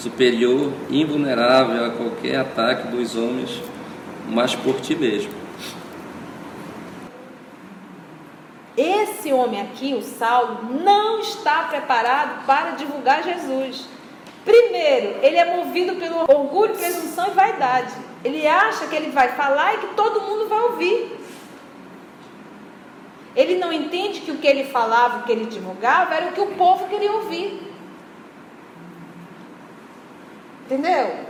superior 0.00 0.72
invulnerável 0.88 1.84
a 1.84 1.90
qualquer 1.90 2.36
ataque 2.36 2.88
dos 2.88 3.14
homens, 3.16 3.62
mas 4.28 4.54
por 4.54 4.80
ti 4.80 4.94
mesmo. 4.94 5.32
Esse 8.76 9.32
homem 9.32 9.60
aqui, 9.60 9.94
o 9.94 10.00
Saulo, 10.00 10.60
não 10.82 11.20
está 11.20 11.64
preparado 11.64 12.46
para 12.46 12.70
divulgar 12.70 13.22
Jesus. 13.22 13.86
Primeiro, 14.42 15.18
ele 15.22 15.36
é 15.36 15.56
movido 15.56 15.96
pelo 15.96 16.20
orgulho, 16.20 16.74
presunção 16.74 17.28
e 17.28 17.34
vaidade. 17.34 17.92
Ele 18.24 18.46
acha 18.46 18.86
que 18.86 18.96
ele 18.96 19.10
vai 19.10 19.28
falar 19.32 19.74
e 19.74 19.78
que 19.78 19.94
todo 19.94 20.22
mundo 20.22 20.48
vai 20.48 20.60
ouvir. 20.60 21.20
Ele 23.36 23.58
não 23.58 23.72
entende 23.72 24.20
que 24.20 24.30
o 24.30 24.38
que 24.38 24.46
ele 24.46 24.64
falava, 24.64 25.18
o 25.18 25.22
que 25.24 25.32
ele 25.32 25.44
divulgava, 25.44 26.14
era 26.14 26.30
o 26.30 26.32
que 26.32 26.40
o 26.40 26.54
povo 26.54 26.88
queria 26.88 27.12
ouvir. 27.12 27.69
Entendeu? 30.70 31.24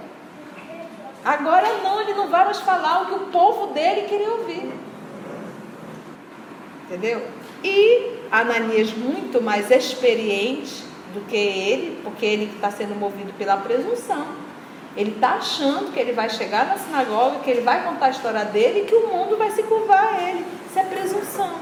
Agora 1.25 1.67
não, 1.83 2.03
ele 2.03 2.13
não 2.13 2.29
vai 2.29 2.45
mais 2.45 2.61
falar 2.61 3.03
o 3.03 3.07
que 3.07 3.15
o 3.15 3.27
povo 3.29 3.69
dele 3.69 4.07
queria 4.07 4.31
ouvir. 4.33 4.71
Entendeu? 6.85 7.27
E 7.65 8.19
Ananias, 8.31 8.93
muito 8.93 9.41
mais 9.41 9.71
experiente 9.71 10.85
do 11.15 11.23
que 11.27 11.37
ele, 11.37 12.01
porque 12.03 12.27
ele 12.27 12.53
está 12.55 12.71
sendo 12.71 12.95
movido 12.95 13.33
pela 13.39 13.57
presunção. 13.57 14.27
Ele 14.95 15.13
está 15.13 15.37
achando 15.37 15.91
que 15.91 15.99
ele 15.99 16.13
vai 16.13 16.29
chegar 16.29 16.67
na 16.67 16.77
sinagoga, 16.77 17.39
que 17.39 17.51
ele 17.51 17.63
vai 17.63 17.83
contar 17.83 18.07
a 18.07 18.11
história 18.11 18.45
dele 18.45 18.81
e 18.81 18.85
que 18.85 18.95
o 18.95 19.09
mundo 19.09 19.39
vai 19.39 19.51
se 19.53 19.63
curvar 19.63 20.17
a 20.17 20.23
ele. 20.23 20.45
Isso 20.69 20.79
é 20.79 20.85
presunção. 20.85 21.55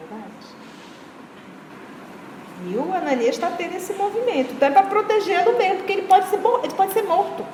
Verdade. 0.00 0.46
E 2.64 2.76
o 2.76 2.92
Ananias 2.94 3.34
está 3.34 3.50
tendo 3.50 3.76
esse 3.76 3.92
movimento. 3.92 4.54
Então 4.54 4.68
é 4.68 4.70
para 4.70 4.84
protegê-lo 4.84 5.58
mesmo, 5.58 5.78
porque 5.78 5.92
ele 5.92 6.02
pode, 6.02 6.28
ser, 6.28 6.40
ele 6.62 6.74
pode 6.74 6.92
ser 6.92 7.02
morto. 7.02 7.44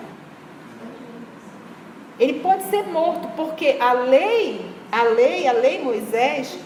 Ele 2.21 2.35
pode 2.40 2.62
ser 2.64 2.85
morto, 2.85 3.28
porque 3.35 3.76
a 3.80 3.92
lei, 3.92 4.64
a 4.92 5.02
lei, 5.02 5.49
a 5.49 5.52
lei 5.52 5.82
Moisés, 5.82 6.56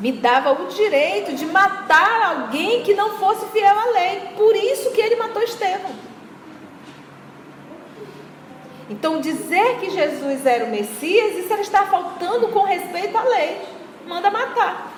me 0.00 0.12
dava 0.12 0.52
o 0.62 0.68
direito 0.68 1.34
de 1.34 1.44
matar 1.44 2.22
alguém 2.22 2.82
que 2.82 2.94
não 2.94 3.18
fosse 3.18 3.44
fiel 3.46 3.78
à 3.78 3.86
lei. 3.86 4.20
Por 4.36 4.56
isso 4.56 4.90
que 4.92 5.00
ele 5.00 5.16
matou 5.16 5.42
Estevão. 5.42 5.92
Então, 8.88 9.20
dizer 9.20 9.78
que 9.78 9.90
Jesus 9.90 10.44
era 10.44 10.64
o 10.64 10.70
Messias, 10.70 11.36
isso 11.36 11.52
era 11.52 11.62
estar 11.62 11.88
faltando 11.88 12.48
com 12.48 12.62
respeito 12.62 13.16
à 13.16 13.22
lei. 13.22 13.60
Manda 14.06 14.30
matar. 14.30 14.91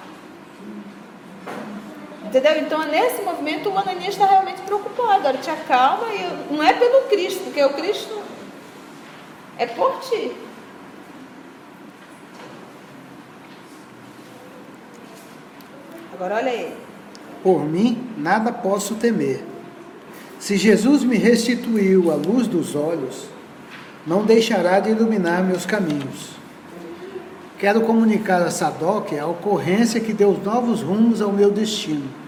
Entendeu? 2.34 2.62
Então, 2.62 2.84
nesse 2.88 3.22
movimento, 3.22 3.70
o 3.70 3.78
Ananias 3.78 4.14
está 4.14 4.26
realmente 4.26 4.60
preocupado. 4.62 5.12
Agora, 5.12 5.38
te 5.38 5.48
acalma, 5.48 6.08
e 6.12 6.52
não 6.52 6.60
é 6.60 6.72
pelo 6.72 7.02
Cristo, 7.02 7.44
porque 7.44 7.62
o 7.62 7.72
Cristo 7.74 8.20
é 9.56 9.66
por 9.66 10.00
ti. 10.00 10.32
Agora, 16.12 16.34
olha 16.34 16.50
aí. 16.50 16.74
Por 17.40 17.64
mim, 17.64 18.04
nada 18.18 18.50
posso 18.50 18.96
temer. 18.96 19.44
Se 20.40 20.56
Jesus 20.56 21.04
me 21.04 21.16
restituiu 21.16 22.10
a 22.10 22.16
luz 22.16 22.48
dos 22.48 22.74
olhos, 22.74 23.26
não 24.04 24.24
deixará 24.24 24.80
de 24.80 24.90
iluminar 24.90 25.44
meus 25.44 25.64
caminhos. 25.64 26.30
Quero 27.60 27.82
comunicar 27.82 28.42
a 28.42 28.50
Sadoc 28.50 29.12
a 29.12 29.24
ocorrência 29.24 30.00
que 30.00 30.12
deu 30.12 30.32
novos 30.44 30.82
rumos 30.82 31.22
ao 31.22 31.30
meu 31.30 31.52
destino. 31.52 32.23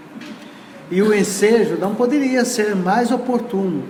E 0.90 1.02
o 1.02 1.12
ensejo 1.12 1.76
não 1.76 1.94
poderia 1.94 2.44
ser 2.44 2.76
mais 2.76 3.10
oportuno, 3.10 3.84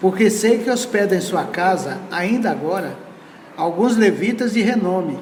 porque 0.00 0.28
sei 0.28 0.58
que 0.58 0.70
hospeda 0.70 1.14
em 1.14 1.20
sua 1.20 1.44
casa, 1.44 2.00
ainda 2.10 2.50
agora, 2.50 2.96
alguns 3.56 3.96
levitas 3.96 4.52
de 4.52 4.60
renome, 4.60 5.18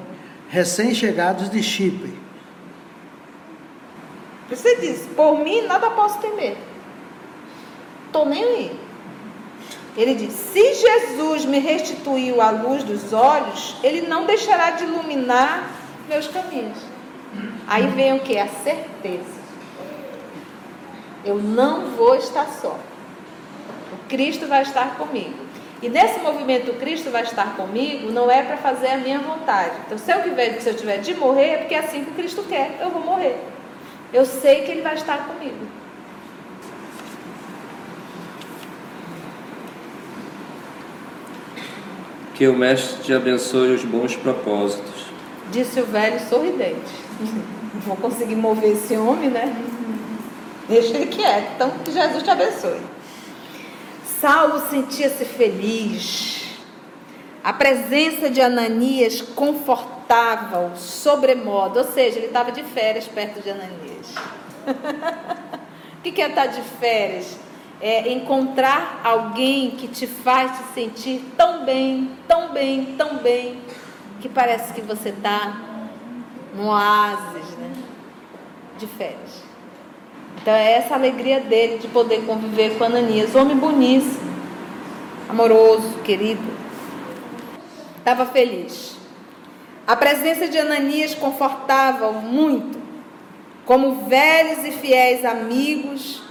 recém-chegados 0.49 1.49
de 1.49 1.61
Chipre. 1.61 2.13
Você 4.49 4.75
diz, 4.77 5.07
por 5.15 5.39
mim 5.43 5.61
nada 5.61 5.89
posso 5.91 6.19
temer. 6.19 6.57
Estou 8.07 8.25
nem 8.25 8.43
aí. 8.43 8.79
Ele 9.97 10.13
diz: 10.13 10.33
Se 10.33 10.73
Jesus 10.73 11.45
me 11.45 11.59
restituiu 11.59 12.41
a 12.41 12.49
luz 12.49 12.83
dos 12.83 13.13
olhos, 13.13 13.77
ele 13.83 14.01
não 14.07 14.25
deixará 14.25 14.71
de 14.71 14.83
iluminar 14.83 15.69
meus 16.07 16.27
caminhos. 16.27 16.77
Aí 17.67 17.87
vem 17.87 18.13
o 18.13 18.19
que? 18.19 18.37
A 18.37 18.47
certeza. 18.47 19.44
Eu 21.25 21.37
não 21.37 21.87
vou 21.91 22.15
estar 22.15 22.45
só. 22.45 22.77
O 23.91 24.07
Cristo 24.07 24.47
vai 24.47 24.61
estar 24.61 24.95
comigo. 24.95 25.45
E 25.81 25.89
nesse 25.89 26.19
movimento, 26.19 26.71
o 26.71 26.75
Cristo 26.75 27.09
vai 27.09 27.23
estar 27.23 27.55
comigo, 27.55 28.11
não 28.11 28.31
é 28.31 28.41
para 28.43 28.57
fazer 28.57 28.87
a 28.87 28.97
minha 28.97 29.19
vontade. 29.19 29.75
Então, 29.85 29.97
se 29.97 30.11
eu, 30.11 30.23
tiver, 30.23 30.61
se 30.61 30.69
eu 30.69 30.75
tiver 30.75 30.97
de 30.99 31.13
morrer, 31.15 31.49
é 31.49 31.57
porque 31.57 31.75
é 31.75 31.79
assim 31.79 32.03
que 32.03 32.11
o 32.11 32.13
Cristo 32.13 32.43
quer, 32.47 32.77
eu 32.79 32.89
vou 32.89 33.01
morrer. 33.01 33.37
Eu 34.13 34.25
sei 34.25 34.61
que 34.61 34.71
Ele 34.71 34.81
vai 34.81 34.93
estar 34.93 35.27
comigo. 35.27 35.67
Que 42.35 42.47
o 42.47 42.55
Mestre 42.55 43.03
te 43.03 43.13
abençoe 43.13 43.73
os 43.73 43.83
bons 43.83 44.15
propósitos. 44.15 45.05
Disse 45.51 45.79
o 45.79 45.85
velho 45.85 46.19
sorridente. 46.27 46.91
Não 47.73 47.81
vou 47.85 47.95
conseguir 47.95 48.35
mover 48.35 48.71
esse 48.71 48.95
homem, 48.97 49.29
né? 49.29 49.55
Deixa 50.67 50.95
ele 50.97 51.07
quieto. 51.07 51.53
Então, 51.55 51.69
que 51.83 51.91
Jesus 51.91 52.23
te 52.23 52.29
abençoe. 52.29 52.81
Saulo 54.19 54.67
sentia-se 54.69 55.25
feliz. 55.25 56.43
A 57.43 57.53
presença 57.53 58.29
de 58.29 58.41
Ananias 58.41 59.21
confortava-o 59.21 60.75
sobremodo. 60.75 61.79
Ou 61.79 61.85
seja, 61.85 62.17
ele 62.17 62.27
estava 62.27 62.51
de 62.51 62.63
férias 62.63 63.07
perto 63.07 63.41
de 63.41 63.49
Ananias. 63.49 64.15
o 65.99 66.01
que 66.01 66.21
é 66.21 66.29
estar 66.29 66.47
de 66.47 66.61
férias? 66.79 67.45
é 67.81 68.11
encontrar 68.11 69.01
alguém 69.03 69.71
que 69.71 69.87
te 69.87 70.07
faz 70.07 70.57
te 70.57 70.73
sentir 70.73 71.33
tão 71.37 71.65
bem, 71.65 72.11
tão 72.27 72.51
bem, 72.51 72.95
tão 72.97 73.17
bem, 73.17 73.61
que 74.21 74.29
parece 74.29 74.73
que 74.73 74.81
você 74.81 75.09
está 75.09 75.61
no 76.55 76.67
oásis, 76.67 77.49
né? 77.57 77.71
De 78.77 78.87
férias. 78.87 79.43
Então 80.45 80.53
é 80.53 80.73
essa 80.73 80.93
alegria 80.93 81.39
dele 81.39 81.79
de 81.79 81.87
poder 81.87 82.23
conviver 82.23 82.77
com 82.77 82.83
Ananias, 82.83 83.33
homem 83.33 83.57
boníssimo, 83.57 84.31
amoroso, 85.27 85.97
querido. 86.03 86.43
Estava 87.97 88.27
feliz. 88.27 88.95
A 89.87 89.95
presença 89.95 90.47
de 90.47 90.55
Ananias 90.59 91.15
confortava-o 91.15 92.21
muito, 92.21 92.79
como 93.65 94.05
velhos 94.05 94.63
e 94.63 94.71
fiéis 94.71 95.25
amigos 95.25 96.21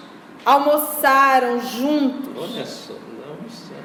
almoçaram 0.45 1.61
juntos. 1.61 2.31
Olha 2.37 2.65
só, 2.65 2.93
não 2.93 3.51
sei. 3.51 3.77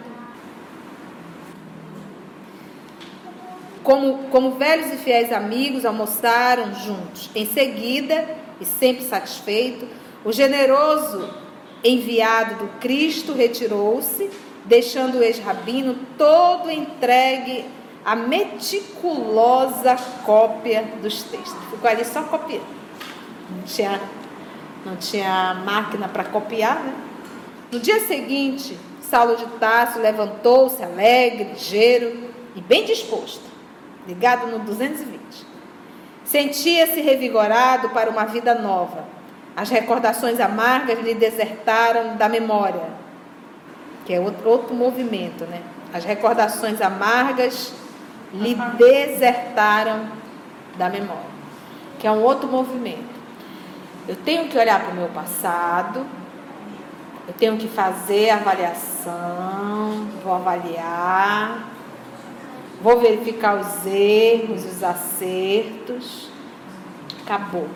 Como, 3.82 4.30
como 4.30 4.52
velhos 4.52 4.94
e 4.94 4.98
fiéis 4.98 5.34
amigos, 5.34 5.88
almoçaram 5.88 6.72
juntos. 6.76 7.32
Em 7.34 7.48
seguida, 7.48 8.38
e 8.62 8.66
sempre 8.66 9.04
satisfeito, 9.06 9.88
o 10.24 10.32
generoso 10.32 11.30
enviado 11.84 12.56
do 12.56 12.68
Cristo 12.80 13.34
retirou-se, 13.34 14.30
deixando 14.66 15.20
o 15.20 15.24
ex-rabino 15.24 15.96
todo 16.18 16.70
entregue 16.70 17.66
à 18.04 18.16
meticulosa 18.16 19.96
cópia 20.26 20.84
dos 21.02 21.24
textos. 21.24 21.58
Ficou 21.72 21.90
ali 21.90 22.04
só 22.06 22.24
copiando. 22.24 22.80
Não 23.50 23.64
tinha 23.64 24.00
não 24.86 24.96
tinha 24.96 25.56
máquina 25.66 26.08
para 26.08 26.24
copiar, 26.24 26.82
né? 26.84 26.94
No 27.72 27.80
dia 27.80 28.00
seguinte, 28.08 28.78
Saulo 29.02 29.36
de 29.36 29.46
Tarso 29.60 30.00
levantou-se 30.00 30.82
alegre, 30.82 31.52
ligeiro 31.54 32.30
e 32.56 32.62
bem 32.62 32.86
disposto, 32.86 33.44
ligado 34.08 34.48
no 34.48 34.60
220. 34.60 35.20
Sentia-se 36.24 37.02
revigorado 37.02 37.90
para 37.90 38.10
uma 38.10 38.26
vida 38.26 38.56
nova. 38.56 39.19
As 39.56 39.70
recordações 39.70 40.40
amargas 40.40 41.00
lhe 41.00 41.14
desertaram 41.14 42.16
da 42.16 42.30
memória, 42.30 42.84
que 44.06 44.14
é 44.14 44.20
outro, 44.20 44.50
outro 44.50 44.74
movimento, 44.74 45.46
né? 45.46 45.62
As 45.94 46.04
recordações 46.06 46.82
amargas 46.82 47.74
lhe 48.34 48.56
desertaram 48.78 50.08
da 50.78 50.90
memória, 50.90 51.30
que 51.98 52.08
é 52.08 52.12
um 52.12 52.22
outro 52.22 52.48
movimento. 52.48 53.20
Eu 54.08 54.16
tenho 54.16 54.48
que 54.48 54.58
olhar 54.58 54.80
para 54.80 54.92
o 54.92 54.96
meu 54.96 55.10
passado, 55.10 56.06
eu 57.28 57.34
tenho 57.34 57.58
que 57.58 57.68
fazer 57.68 58.32
avaliação, 58.32 60.08
vou 60.24 60.34
avaliar, 60.34 61.70
vou 62.82 63.00
verificar 63.00 63.56
os 63.56 63.86
erros, 63.86 64.66
os 64.66 64.84
acertos. 64.84 66.30
Acabou. 67.24 67.68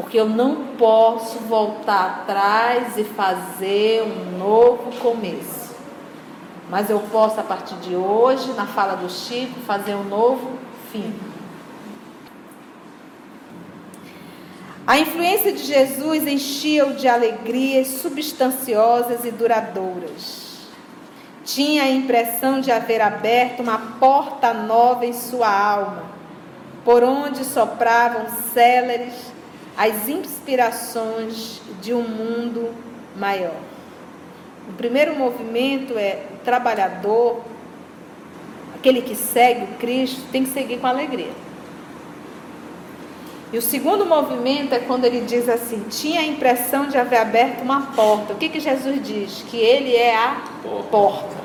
Porque 0.00 0.18
eu 0.18 0.26
não 0.26 0.64
posso 0.78 1.40
voltar 1.40 2.22
atrás 2.22 2.96
e 2.96 3.04
fazer 3.04 4.02
um 4.02 4.38
novo 4.38 4.98
começo. 4.98 5.74
Mas 6.70 6.88
eu 6.88 7.00
posso, 7.12 7.38
a 7.38 7.42
partir 7.42 7.74
de 7.76 7.94
hoje, 7.94 8.50
na 8.54 8.64
fala 8.66 8.94
do 8.94 9.10
Chico, 9.10 9.60
fazer 9.60 9.94
um 9.94 10.04
novo 10.04 10.52
fim. 10.90 11.14
A 14.86 14.98
influência 14.98 15.52
de 15.52 15.62
Jesus 15.62 16.26
enchia-o 16.26 16.94
de 16.94 17.06
alegrias 17.06 17.88
substanciosas 17.88 19.26
e 19.26 19.30
duradouras. 19.30 20.60
Tinha 21.44 21.82
a 21.82 21.90
impressão 21.90 22.58
de 22.58 22.72
haver 22.72 23.02
aberto 23.02 23.60
uma 23.60 23.76
porta 24.00 24.54
nova 24.54 25.04
em 25.04 25.12
sua 25.12 25.54
alma, 25.54 26.04
por 26.86 27.04
onde 27.04 27.44
sopravam 27.44 28.28
céleres 28.54 29.38
as 29.76 30.08
inspirações 30.08 31.60
de 31.80 31.92
um 31.94 32.02
mundo 32.02 32.74
maior. 33.16 33.56
O 34.68 34.72
primeiro 34.74 35.14
movimento 35.16 35.98
é 35.98 36.26
o 36.34 36.44
trabalhador, 36.44 37.42
aquele 38.74 39.02
que 39.02 39.16
segue 39.16 39.64
o 39.64 39.76
Cristo, 39.78 40.22
tem 40.30 40.44
que 40.44 40.50
seguir 40.50 40.78
com 40.78 40.86
alegria. 40.86 41.32
E 43.52 43.58
o 43.58 43.62
segundo 43.62 44.06
movimento 44.06 44.74
é 44.74 44.78
quando 44.78 45.04
ele 45.04 45.22
diz 45.22 45.48
assim: 45.48 45.84
tinha 45.90 46.20
a 46.20 46.24
impressão 46.24 46.86
de 46.86 46.96
haver 46.96 47.18
aberto 47.18 47.62
uma 47.62 47.88
porta. 47.96 48.32
O 48.32 48.36
que, 48.36 48.48
que 48.48 48.60
Jesus 48.60 49.02
diz? 49.02 49.44
Que 49.48 49.56
ele 49.56 49.94
é 49.94 50.14
a 50.14 50.40
porta. 50.90 51.40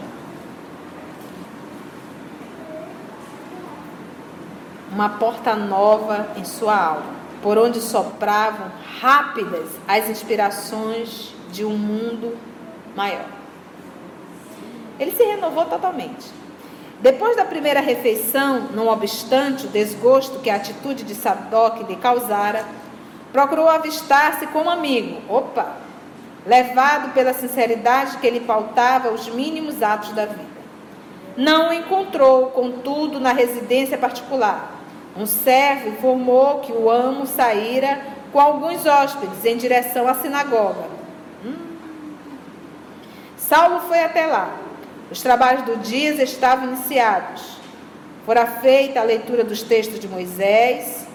Uma 4.91 5.09
porta 5.09 5.55
nova 5.55 6.27
em 6.37 6.45
sua 6.45 6.77
alma, 6.77 7.15
por 7.45 7.59
onde 7.59 7.79
sopravam 7.79 8.71
rápidas 8.99 9.69
as 9.87 10.09
inspirações 10.09 11.31
de 11.51 11.63
um 11.63 11.77
mundo 11.77 12.35
maior. 12.95 13.27
Ele 14.99 15.11
se 15.11 15.23
renovou 15.23 15.65
totalmente. 15.65 16.25
Depois 17.01 17.35
da 17.35 17.45
primeira 17.45 17.81
refeição, 17.81 18.69
não 18.73 18.87
obstante 18.87 19.67
o 19.67 19.69
desgosto 19.69 20.39
que 20.39 20.49
a 20.49 20.55
atitude 20.55 21.03
de 21.03 21.13
Sadoc 21.13 21.87
lhe 21.87 21.95
causara, 21.97 22.65
procurou 23.31 23.69
avistar-se 23.69 24.47
com 24.47 24.63
um 24.63 24.69
amigo. 24.71 25.21
Opa! 25.29 25.75
levado 26.47 27.13
pela 27.13 27.31
sinceridade 27.31 28.17
que 28.17 28.25
ele 28.25 28.39
pautava 28.39 29.11
os 29.11 29.27
mínimos 29.29 29.83
atos 29.83 30.13
da 30.13 30.25
vida. 30.25 30.55
Não 31.37 31.69
o 31.69 31.73
encontrou, 31.73 32.47
contudo, 32.47 33.19
na 33.19 33.33
residência 33.33 33.99
particular. 33.99 34.74
Um 35.17 35.25
servo 35.25 35.89
informou 35.89 36.59
que 36.59 36.73
o 36.73 36.89
amo 36.89 37.25
saíra 37.25 38.01
com 38.33 38.39
alguns 38.39 38.85
hóspedes 38.85 39.45
em 39.45 39.55
direção 39.55 40.07
à 40.09 40.15
sinagoga. 40.15 40.83
Hum. 41.45 41.55
Saulo 43.37 43.79
foi 43.87 44.03
até 44.03 44.25
lá. 44.25 44.53
Os 45.09 45.21
trabalhos 45.21 45.63
do 45.63 45.77
dia 45.77 46.21
estavam 46.21 46.67
iniciados. 46.67 47.55
Fora 48.25 48.45
feita 48.45 48.99
a 48.99 49.03
leitura 49.03 49.43
dos 49.43 49.61
textos 49.61 49.99
de 49.99 50.07
Moisés. 50.07 51.07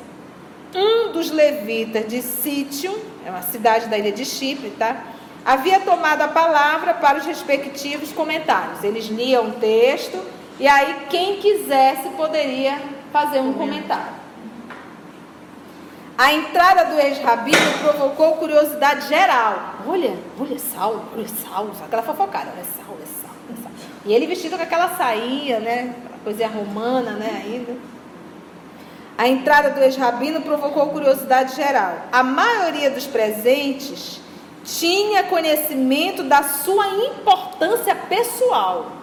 Um 0.75 1.13
dos 1.13 1.31
levitas 1.31 2.07
de 2.07 2.23
Sítium, 2.23 2.97
é 3.27 3.31
uma 3.31 3.43
cidade 3.43 3.87
da 3.89 3.99
ilha 3.99 4.13
de 4.13 4.25
Chipre, 4.25 4.71
tá? 4.71 5.05
Havia 5.45 5.81
tomado 5.81 6.23
a 6.23 6.29
palavra 6.29 6.95
para 6.95 7.19
os 7.19 7.27
respectivos 7.27 8.13
comentários. 8.13 8.83
Eles 8.85 9.07
liam 9.07 9.49
o 9.49 9.53
texto 9.53 10.19
e 10.59 10.69
aí 10.69 11.07
quem 11.11 11.37
quisesse 11.39 12.09
poderia 12.11 12.79
fazer 13.13 13.41
um 13.41 13.53
comentário. 13.53 14.21
A 16.19 16.33
entrada 16.35 16.85
do 16.85 17.01
ex-rabino 17.01 17.79
provocou 17.83 18.37
curiosidade 18.37 19.09
geral. 19.09 19.77
Olha, 19.87 20.19
olha 20.39 20.59
Saulo, 20.59 21.03
olha 21.15 21.27
Saulo, 21.29 21.73
aquela 21.83 22.03
fofocada, 22.03 22.51
olha 22.55 22.65
Saulo, 22.65 22.99
olha 22.99 23.07
Saulo, 23.07 23.37
olha 23.49 23.63
Saulo. 23.63 23.77
E 24.05 24.13
ele 24.13 24.27
vestido 24.27 24.57
com 24.57 24.63
aquela 24.63 24.97
sainha, 24.97 25.61
né? 25.61 25.95
coisa 26.23 26.47
romana, 26.47 27.13
né, 27.13 27.43
ainda. 27.45 27.77
A 29.17 29.29
entrada 29.29 29.71
do 29.71 29.81
ex-rabino 29.81 30.41
provocou 30.43 30.89
curiosidade 30.89 31.55
geral. 31.57 32.07
A 32.11 32.23
maioria 32.23 32.91
dos 32.91 33.07
presentes 33.07 34.21
tinha 34.65 35.25
conhecimento 35.25 36.23
da 36.23 36.43
sua 36.43 36.87
importância 36.89 37.95
pessoal. 37.95 39.00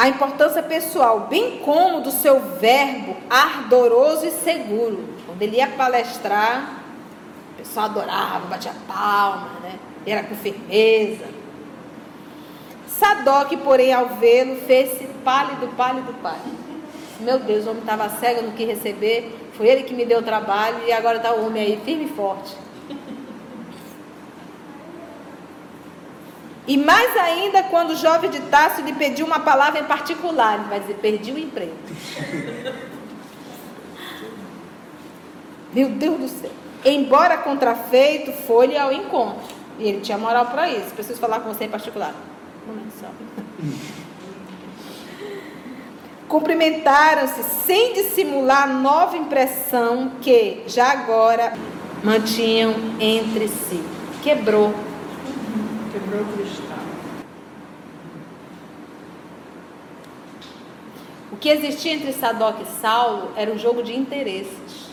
A 0.00 0.08
importância 0.08 0.62
pessoal, 0.62 1.26
bem 1.28 1.58
como 1.58 2.00
do 2.00 2.10
seu 2.10 2.40
verbo 2.40 3.18
ardoroso 3.28 4.24
e 4.24 4.30
seguro. 4.30 5.04
Quando 5.26 5.42
ele 5.42 5.58
ia 5.58 5.66
palestrar, 5.66 6.80
o 7.52 7.56
pessoal 7.58 7.84
adorava, 7.84 8.46
batia 8.46 8.72
palma, 8.88 9.50
né? 9.62 9.78
Era 10.06 10.22
com 10.22 10.34
firmeza. 10.36 11.26
Sadoc, 12.88 13.54
porém, 13.58 13.92
ao 13.92 14.08
vê-lo, 14.14 14.56
fez-se 14.62 15.04
pálido, 15.22 15.68
pálido, 15.76 16.14
pálido. 16.22 16.56
Meu 17.20 17.38
Deus, 17.38 17.66
o 17.66 17.70
homem 17.72 17.82
estava 17.82 18.08
cego, 18.08 18.40
não 18.40 18.52
quis 18.52 18.68
receber. 18.68 19.50
Foi 19.52 19.68
ele 19.68 19.82
que 19.82 19.92
me 19.92 20.06
deu 20.06 20.20
o 20.20 20.22
trabalho 20.22 20.78
e 20.86 20.92
agora 20.92 21.18
está 21.18 21.34
o 21.34 21.44
homem 21.44 21.62
aí, 21.62 21.80
firme 21.84 22.06
e 22.06 22.08
forte. 22.08 22.56
E 26.70 26.76
mais 26.76 27.16
ainda 27.16 27.64
quando 27.64 27.90
o 27.90 27.96
jovem 27.96 28.30
de 28.30 28.38
Tássio 28.42 28.84
lhe 28.84 28.92
pediu 28.92 29.26
uma 29.26 29.40
palavra 29.40 29.80
em 29.80 29.84
particular, 29.86 30.54
ele 30.54 30.68
vai 30.68 30.78
dizer, 30.78 30.94
perdi 31.02 31.32
o 31.32 31.36
emprego. 31.36 31.74
Meu 35.74 35.88
Deus 35.88 36.20
do 36.20 36.28
céu. 36.28 36.52
Embora 36.84 37.38
contrafeito, 37.38 38.30
foi-lhe 38.46 38.78
ao 38.78 38.92
encontro. 38.92 39.52
E 39.80 39.88
ele 39.88 40.00
tinha 40.00 40.16
moral 40.16 40.46
para 40.46 40.70
isso. 40.70 40.94
Preciso 40.94 41.18
falar 41.18 41.40
com 41.40 41.52
você 41.52 41.64
em 41.64 41.68
particular. 41.68 42.14
Cumprimentaram-se 46.28 47.42
sem 47.66 47.94
dissimular 47.94 48.62
a 48.62 48.66
nova 48.68 49.16
impressão 49.16 50.12
que 50.22 50.62
já 50.68 50.92
agora 50.92 51.52
mantinham 52.04 52.72
entre 53.00 53.48
si. 53.48 53.82
Quebrou. 54.22 54.72
Quebrou 56.10 56.26
o 61.30 61.36
que 61.36 61.48
existia 61.48 61.94
entre 61.94 62.12
Sadoc 62.12 62.60
e 62.60 62.66
Saulo 62.66 63.30
era 63.36 63.52
um 63.52 63.58
jogo 63.58 63.80
de 63.84 63.96
interesses. 63.96 64.90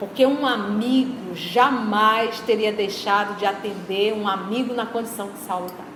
Porque 0.00 0.26
um 0.26 0.44
amigo 0.44 1.36
jamais 1.36 2.40
teria 2.40 2.72
deixado 2.72 3.36
de 3.36 3.46
atender 3.46 4.12
um 4.12 4.26
amigo 4.26 4.74
na 4.74 4.84
condição 4.84 5.28
que 5.28 5.38
Saulo 5.38 5.66
estava. 5.66 5.86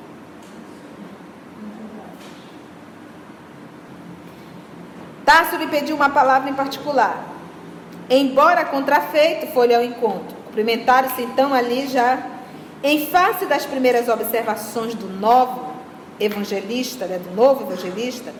Tássio 5.24 5.58
lhe 5.58 5.66
pediu 5.66 5.96
uma 5.96 6.10
palavra 6.10 6.48
em 6.48 6.54
particular. 6.54 7.24
Embora 8.08 8.64
contrafeito, 8.64 9.48
foi-lhe 9.48 9.74
ao 9.74 9.82
encontro. 9.82 10.36
Cumprimentaram-se 10.46 11.22
então 11.22 11.52
ali 11.52 11.88
já, 11.88 12.39
em 12.82 13.06
face 13.06 13.46
das 13.46 13.66
primeiras 13.66 14.08
observações 14.08 14.94
do 14.94 15.08
novo 15.08 15.70
evangelista, 16.18 17.06
né, 17.06 17.18
do 17.18 17.34
novo 17.34 17.64
evangelista, 17.64 18.32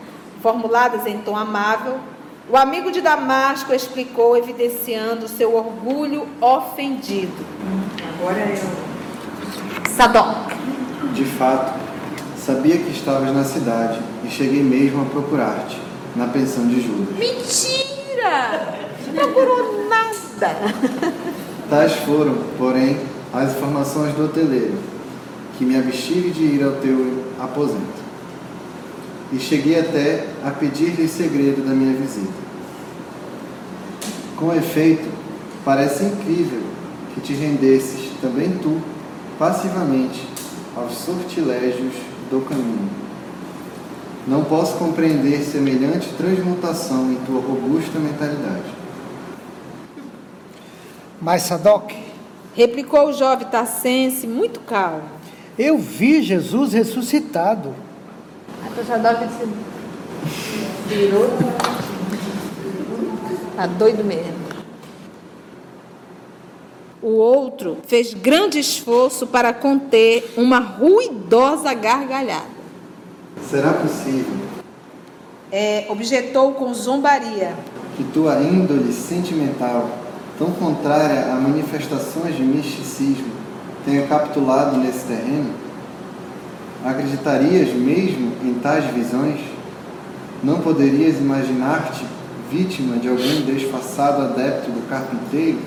formuladas 0.42 1.06
em 1.06 1.18
tom 1.18 1.36
amável, 1.36 1.98
o 2.48 2.56
amigo 2.56 2.90
de 2.90 3.00
Damasco 3.00 3.72
explicou, 3.72 4.36
evidenciando 4.36 5.28
seu 5.28 5.54
orgulho 5.54 6.26
ofendido. 6.40 7.46
Agora 8.18 8.38
eu. 8.40 9.90
Sadó. 9.94 10.46
De 11.14 11.24
fato, 11.24 11.78
sabia 12.36 12.76
que 12.78 12.90
estavas 12.90 13.32
na 13.32 13.44
cidade 13.44 14.00
e 14.24 14.28
cheguei 14.28 14.62
mesmo 14.62 15.02
a 15.02 15.04
procurar-te, 15.04 15.78
na 16.16 16.26
pensão 16.26 16.66
de 16.66 16.80
Judas. 16.80 17.16
Mentira! 17.16 18.78
Não 19.06 19.14
procurou 19.14 19.88
nada. 19.88 20.56
Tais 21.68 21.92
foram, 21.98 22.36
porém, 22.58 22.98
as 23.32 23.52
informações 23.52 24.14
do 24.14 24.24
hoteleiro, 24.24 24.78
que 25.56 25.64
me 25.64 25.76
abstive 25.76 26.30
de 26.30 26.42
ir 26.42 26.64
ao 26.64 26.72
teu 26.72 27.24
aposento 27.38 28.00
e 29.32 29.38
cheguei 29.38 29.78
até 29.78 30.26
a 30.44 30.50
pedir-lhe 30.50 31.06
segredo 31.06 31.64
da 31.64 31.72
minha 31.72 31.94
visita. 31.94 32.32
Com 34.36 34.54
efeito, 34.54 35.08
parece 35.64 36.04
incrível 36.04 36.62
que 37.14 37.20
te 37.20 37.34
rendesses, 37.34 38.10
também 38.20 38.50
tu, 38.62 38.80
passivamente, 39.38 40.26
aos 40.76 40.94
sortilégios 40.94 41.94
do 42.30 42.40
caminho. 42.48 42.90
Não 44.26 44.44
posso 44.44 44.76
compreender 44.76 45.42
semelhante 45.42 46.08
transmutação 46.14 47.12
em 47.12 47.16
tua 47.26 47.40
robusta 47.40 47.98
mentalidade. 47.98 48.80
Mas 51.20 51.42
Sadoc, 51.42 51.92
replicou 52.54 53.08
o 53.08 53.12
jovem 53.12 53.46
Tassense, 53.48 54.26
muito 54.26 54.60
calmo. 54.60 55.02
Eu 55.58 55.78
vi 55.78 56.22
Jesus 56.22 56.72
ressuscitado 56.72 57.74
o 58.80 58.84
Sadoc 58.84 59.18
disse, 59.26 59.48
virou. 60.88 61.28
Tá 63.56 63.66
doido 63.66 64.04
mesmo. 64.04 64.40
O 67.02 67.12
outro 67.12 67.78
fez 67.86 68.14
grande 68.14 68.58
esforço 68.58 69.26
para 69.26 69.52
conter 69.52 70.32
uma 70.36 70.58
ruidosa 70.58 71.72
gargalhada. 71.74 72.60
Será 73.48 73.72
possível? 73.72 74.34
É, 75.50 75.86
objetou 75.88 76.52
com 76.54 76.72
zombaria. 76.74 77.54
Que 77.96 78.04
tua 78.04 78.40
índole 78.40 78.92
sentimental, 78.92 79.88
tão 80.40 80.52
contrária 80.52 81.30
a 81.30 81.34
manifestações 81.34 82.34
de 82.34 82.42
misticismo, 82.42 83.30
tenha 83.84 84.06
capitulado 84.06 84.78
nesse 84.78 85.04
terreno? 85.04 85.50
Acreditarias 86.82 87.74
mesmo 87.74 88.32
em 88.42 88.54
tais 88.54 88.86
visões? 88.86 89.38
Não 90.42 90.60
poderias 90.60 91.18
imaginar-te 91.18 92.06
vítima 92.50 92.96
de 92.96 93.06
algum 93.06 93.42
desfaçado 93.42 94.22
adepto 94.22 94.70
do 94.70 94.88
carpinteiro? 94.88 95.58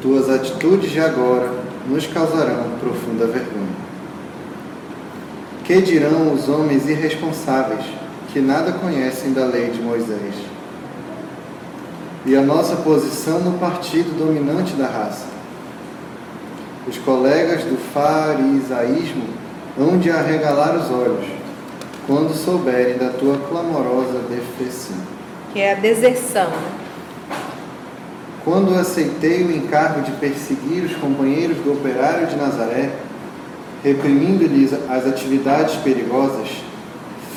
Tuas 0.00 0.30
atitudes 0.30 0.90
de 0.90 0.98
agora 0.98 1.52
nos 1.86 2.06
causarão 2.06 2.64
profunda 2.80 3.26
vergonha. 3.26 3.76
Que 5.64 5.82
dirão 5.82 6.32
os 6.32 6.48
homens 6.48 6.88
irresponsáveis 6.88 7.84
que 8.32 8.40
nada 8.40 8.72
conhecem 8.72 9.34
da 9.34 9.44
lei 9.44 9.68
de 9.68 9.82
Moisés? 9.82 10.51
E 12.24 12.36
a 12.36 12.40
nossa 12.40 12.76
posição 12.76 13.40
no 13.40 13.58
partido 13.58 14.16
dominante 14.16 14.74
da 14.74 14.86
raça? 14.86 15.26
Os 16.86 16.96
colegas 16.98 17.64
do 17.64 17.76
farisaísmo 17.92 19.24
hão 19.76 19.98
de 19.98 20.08
arregalar 20.08 20.76
os 20.76 20.88
olhos 20.90 21.26
quando 22.06 22.32
souberem 22.32 22.96
da 22.96 23.10
tua 23.10 23.38
clamorosa 23.48 24.20
defeição. 24.28 24.96
Que 25.52 25.60
é 25.60 25.72
a 25.72 25.74
deserção. 25.74 26.52
Quando 28.44 28.78
aceitei 28.78 29.44
o 29.44 29.50
encargo 29.50 30.02
de 30.02 30.12
perseguir 30.12 30.84
os 30.84 30.96
companheiros 30.96 31.56
do 31.58 31.72
operário 31.72 32.28
de 32.28 32.36
Nazaré, 32.36 32.90
reprimindo-lhes 33.82 34.72
as 34.88 35.06
atividades 35.06 35.74
perigosas, 35.76 36.48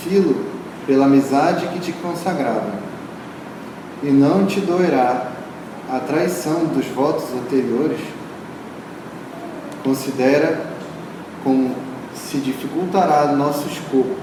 filo 0.03 0.45
pela 0.85 1.05
amizade 1.05 1.67
que 1.67 1.79
te 1.79 1.91
consagrava. 1.91 2.84
E 4.05 4.11
não 4.11 4.45
te 4.45 4.59
doerá 4.59 5.31
a 5.91 5.99
traição 5.99 6.65
dos 6.65 6.85
votos 6.85 7.25
anteriores, 7.33 7.99
considera 9.83 10.63
como 11.43 11.75
se 12.13 12.37
dificultará 12.37 13.33
nosso 13.33 13.67
escopo 13.67 14.15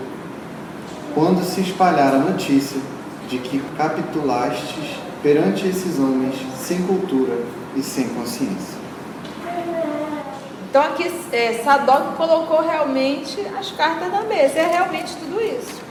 quando 1.12 1.42
se 1.42 1.62
espalhar 1.62 2.14
a 2.14 2.18
notícia 2.18 2.80
de 3.28 3.38
que 3.38 3.58
capitulastes 3.76 5.00
perante 5.20 5.66
esses 5.66 5.98
homens 5.98 6.36
sem 6.56 6.80
cultura 6.82 7.36
e 7.74 7.82
sem 7.82 8.08
consciência. 8.10 8.78
Então 10.70 10.80
aqui 10.80 11.12
é, 11.32 11.60
Sadoc 11.64 12.16
colocou 12.16 12.62
realmente 12.62 13.40
as 13.58 13.72
cartas 13.72 14.12
na 14.12 14.22
mesa, 14.22 14.60
é 14.60 14.66
realmente 14.68 15.16
tudo 15.16 15.40
isso. 15.42 15.82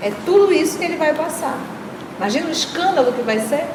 É 0.00 0.10
tudo 0.24 0.50
isso 0.50 0.78
que 0.78 0.84
ele 0.84 0.96
vai 0.96 1.12
passar. 1.12 1.58
Imagina 2.20 2.48
o 2.48 2.50
escândalo 2.50 3.14
que 3.14 3.22
vai 3.22 3.38
ser. 3.40 3.66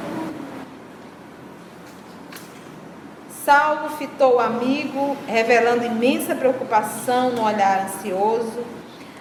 Saulo 3.43 3.89
fitou 3.97 4.35
o 4.35 4.39
amigo, 4.39 5.17
revelando 5.25 5.83
imensa 5.83 6.35
preocupação 6.35 7.31
no 7.31 7.43
olhar 7.43 7.85
ansioso. 7.85 8.63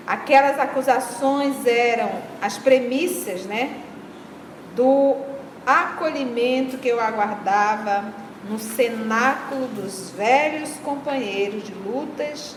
Aquelas 0.06 0.58
acusações 0.58 1.64
eram 1.64 2.10
as 2.42 2.58
premissas, 2.58 3.44
né, 3.44 3.80
do 4.76 5.16
acolhimento 5.66 6.76
que 6.76 6.88
eu 6.88 7.00
aguardava 7.00 8.04
no 8.46 8.58
cenáculo 8.58 9.68
dos 9.68 10.10
velhos 10.10 10.72
companheiros 10.84 11.64
de 11.64 11.72
lutas 11.72 12.54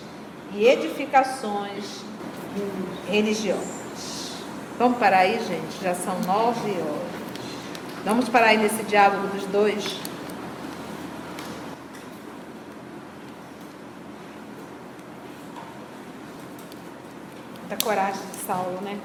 e 0.54 0.68
edificações 0.68 2.02
religiosas. 3.10 3.77
Vamos 4.78 5.00
parar 5.00 5.20
aí, 5.20 5.44
gente? 5.44 5.82
Já 5.82 5.96
são 5.96 6.20
nove 6.22 6.70
horas. 6.70 7.18
Vamos 8.06 8.30
parar 8.30 8.50
aí 8.50 8.58
nesse 8.58 8.84
diálogo 8.84 9.28
dos 9.30 9.44
dois. 9.46 10.00
Muita 17.62 17.84
coragem 17.84 18.22
de 18.32 18.38
Saulo, 18.46 18.80
né? 18.82 19.00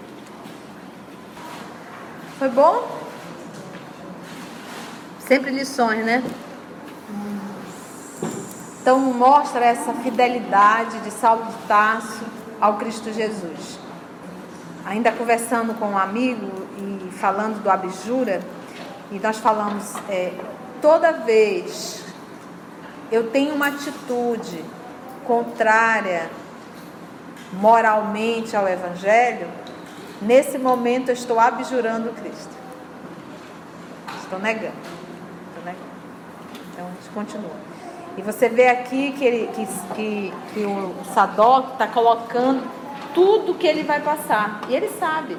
Foi 2.38 2.50
bom? 2.50 2.86
Sempre 5.20 5.52
lições, 5.52 6.04
né? 6.04 6.22
Então 8.82 8.98
mostra 9.00 9.64
essa 9.64 9.94
fidelidade 9.94 10.98
de 11.00 11.10
Saulo 11.10 11.46
de 11.46 11.66
Tarso 11.66 12.24
ao 12.60 12.76
Cristo 12.76 13.10
Jesus. 13.10 13.78
Ainda 14.92 15.10
conversando 15.10 15.72
com 15.78 15.86
um 15.86 15.98
amigo 15.98 16.50
e 16.76 17.10
falando 17.12 17.62
do 17.62 17.70
abjura, 17.70 18.42
e 19.10 19.18
nós 19.18 19.38
falamos, 19.38 19.94
é, 20.06 20.34
toda 20.82 21.12
vez 21.12 22.04
eu 23.10 23.30
tenho 23.30 23.54
uma 23.54 23.68
atitude 23.68 24.62
contrária 25.24 26.30
moralmente 27.54 28.54
ao 28.54 28.68
Evangelho, 28.68 29.48
nesse 30.20 30.58
momento 30.58 31.08
eu 31.08 31.14
estou 31.14 31.40
abjurando 31.40 32.10
Cristo. 32.10 32.54
Estou 34.22 34.38
negando. 34.40 34.74
Estou 35.48 35.64
negando. 35.64 35.86
Então 36.70 36.86
a 36.86 36.90
gente 36.90 37.08
continua. 37.14 37.56
E 38.18 38.20
você 38.20 38.46
vê 38.50 38.68
aqui 38.68 39.12
que, 39.12 39.24
ele, 39.24 39.50
que, 39.54 39.66
que, 39.94 40.34
que 40.52 40.60
o 40.66 40.94
Sadoc 41.14 41.72
está 41.72 41.86
colocando 41.86 42.81
tudo 43.14 43.54
que 43.54 43.66
ele 43.66 43.82
vai 43.82 44.00
passar. 44.00 44.62
E 44.68 44.74
ele 44.74 44.88
sabe. 44.98 45.36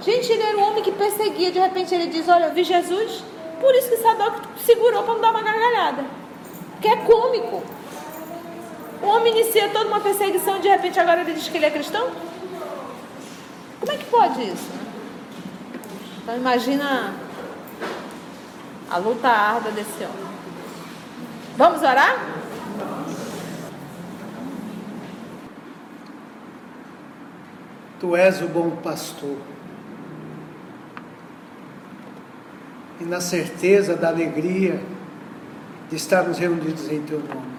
Gente, 0.00 0.32
ele 0.32 0.42
era 0.42 0.56
um 0.56 0.70
homem 0.70 0.82
que 0.82 0.92
perseguia. 0.92 1.50
De 1.50 1.58
repente 1.58 1.94
ele 1.94 2.06
diz: 2.06 2.28
Olha, 2.28 2.46
eu 2.46 2.54
vi 2.54 2.64
Jesus. 2.64 3.24
Por 3.60 3.74
isso 3.74 3.88
que 3.88 3.96
Sadoc 3.98 4.34
segurou 4.64 5.02
para 5.02 5.14
não 5.14 5.20
dar 5.20 5.30
uma 5.30 5.42
gargalhada. 5.42 6.04
Que 6.80 6.88
é 6.88 6.96
cômico. 6.96 7.62
O 9.02 9.06
homem 9.06 9.38
inicia 9.38 9.68
toda 9.68 9.88
uma 9.88 10.00
perseguição 10.00 10.60
de 10.60 10.68
repente 10.68 10.98
agora 10.98 11.20
ele 11.20 11.34
diz 11.34 11.48
que 11.48 11.58
ele 11.58 11.66
é 11.66 11.70
cristão? 11.70 12.10
Como 13.78 13.92
é 13.92 13.96
que 13.96 14.04
pode 14.06 14.40
isso? 14.42 14.70
Né? 14.72 14.84
Então 16.22 16.36
imagina 16.36 17.12
a 18.90 18.96
luta 18.96 19.28
árdua 19.28 19.72
desse 19.72 20.04
homem. 20.04 20.24
Vamos 21.56 21.82
orar? 21.82 22.16
Tu 28.00 28.16
és 28.16 28.42
o 28.42 28.48
bom 28.48 28.70
pastor. 28.82 29.36
E 33.00 33.04
na 33.04 33.20
certeza 33.20 33.96
da 33.96 34.08
alegria 34.08 34.80
de 35.88 35.96
estarmos 35.96 36.38
reunidos 36.38 36.90
em 36.90 37.02
teu 37.02 37.20
nome. 37.20 37.54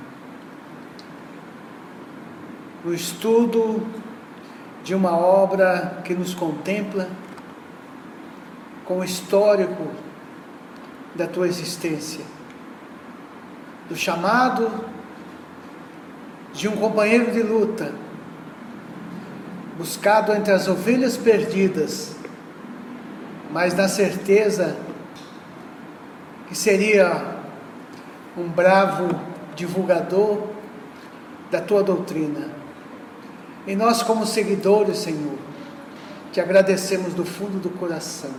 No 2.84 2.94
estudo 2.94 3.86
de 4.84 4.94
uma 4.94 5.18
obra 5.18 6.02
que 6.04 6.14
nos 6.14 6.34
contempla 6.34 7.10
com 8.86 9.00
o 9.00 9.04
histórico 9.04 9.88
da 11.16 11.26
tua 11.26 11.48
existência, 11.48 12.24
do 13.90 13.96
chamado 13.96 14.70
de 16.54 16.68
um 16.68 16.78
companheiro 16.78 17.32
de 17.32 17.42
luta, 17.42 17.92
buscado 19.78 20.34
entre 20.34 20.54
as 20.54 20.68
ovelhas 20.68 21.18
perdidas, 21.18 22.16
mas 23.52 23.74
na 23.76 23.88
certeza 23.88 24.76
que 26.48 26.56
seria 26.56 27.36
um 28.38 28.48
bravo 28.48 29.10
divulgador 29.56 30.48
da 31.52 31.62
tua 31.62 31.84
doutrina. 31.84 32.50
E 33.68 33.76
nós, 33.76 34.04
como 34.04 34.26
seguidores, 34.26 35.00
Senhor, 35.00 35.38
te 36.32 36.40
agradecemos 36.40 37.14
do 37.14 37.26
fundo 37.26 37.60
do 37.60 37.70
coração, 37.70 38.32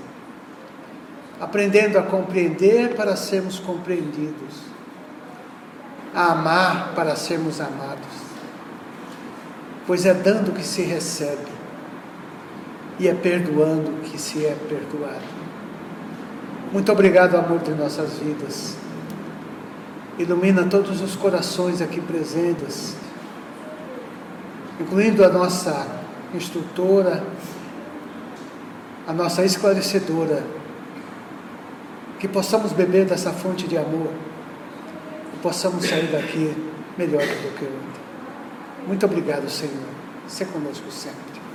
aprendendo 1.40 1.98
a 1.98 2.02
compreender 2.02 2.94
para 2.94 3.16
sermos 3.16 3.58
compreendidos, 3.58 4.54
a 6.14 6.32
amar 6.32 6.92
para 6.94 7.16
sermos 7.16 7.60
amados, 7.60 8.25
pois 9.86 10.04
é 10.06 10.14
dando 10.14 10.52
que 10.52 10.64
se 10.64 10.82
recebe 10.82 11.56
e 12.98 13.08
é 13.08 13.14
perdoando 13.14 13.92
que 14.02 14.18
se 14.18 14.44
é 14.44 14.56
perdoado. 14.68 15.36
Muito 16.72 16.90
obrigado, 16.90 17.36
amor 17.36 17.60
de 17.60 17.70
nossas 17.72 18.18
vidas. 18.18 18.76
Ilumina 20.18 20.64
todos 20.64 21.00
os 21.00 21.14
corações 21.14 21.80
aqui 21.80 22.00
presentes 22.00 22.96
incluindo 24.80 25.24
a 25.24 25.28
nossa 25.28 25.86
instrutora, 26.34 27.24
a 29.06 29.12
nossa 29.12 29.44
esclarecedora, 29.44 30.44
que 32.18 32.28
possamos 32.28 32.72
beber 32.72 33.06
dessa 33.06 33.30
fonte 33.30 33.66
de 33.66 33.76
amor 33.76 34.10
e 35.34 35.36
possamos 35.38 35.86
sair 35.86 36.10
daqui 36.10 36.54
melhor 36.96 37.22
do 37.22 37.58
que 37.58 37.64
ontem. 37.64 38.05
Muito 38.86 39.04
obrigado, 39.04 39.48
Senhor. 39.50 39.88
Seja 40.28 40.50
conosco 40.52 40.90
sempre. 40.90 41.45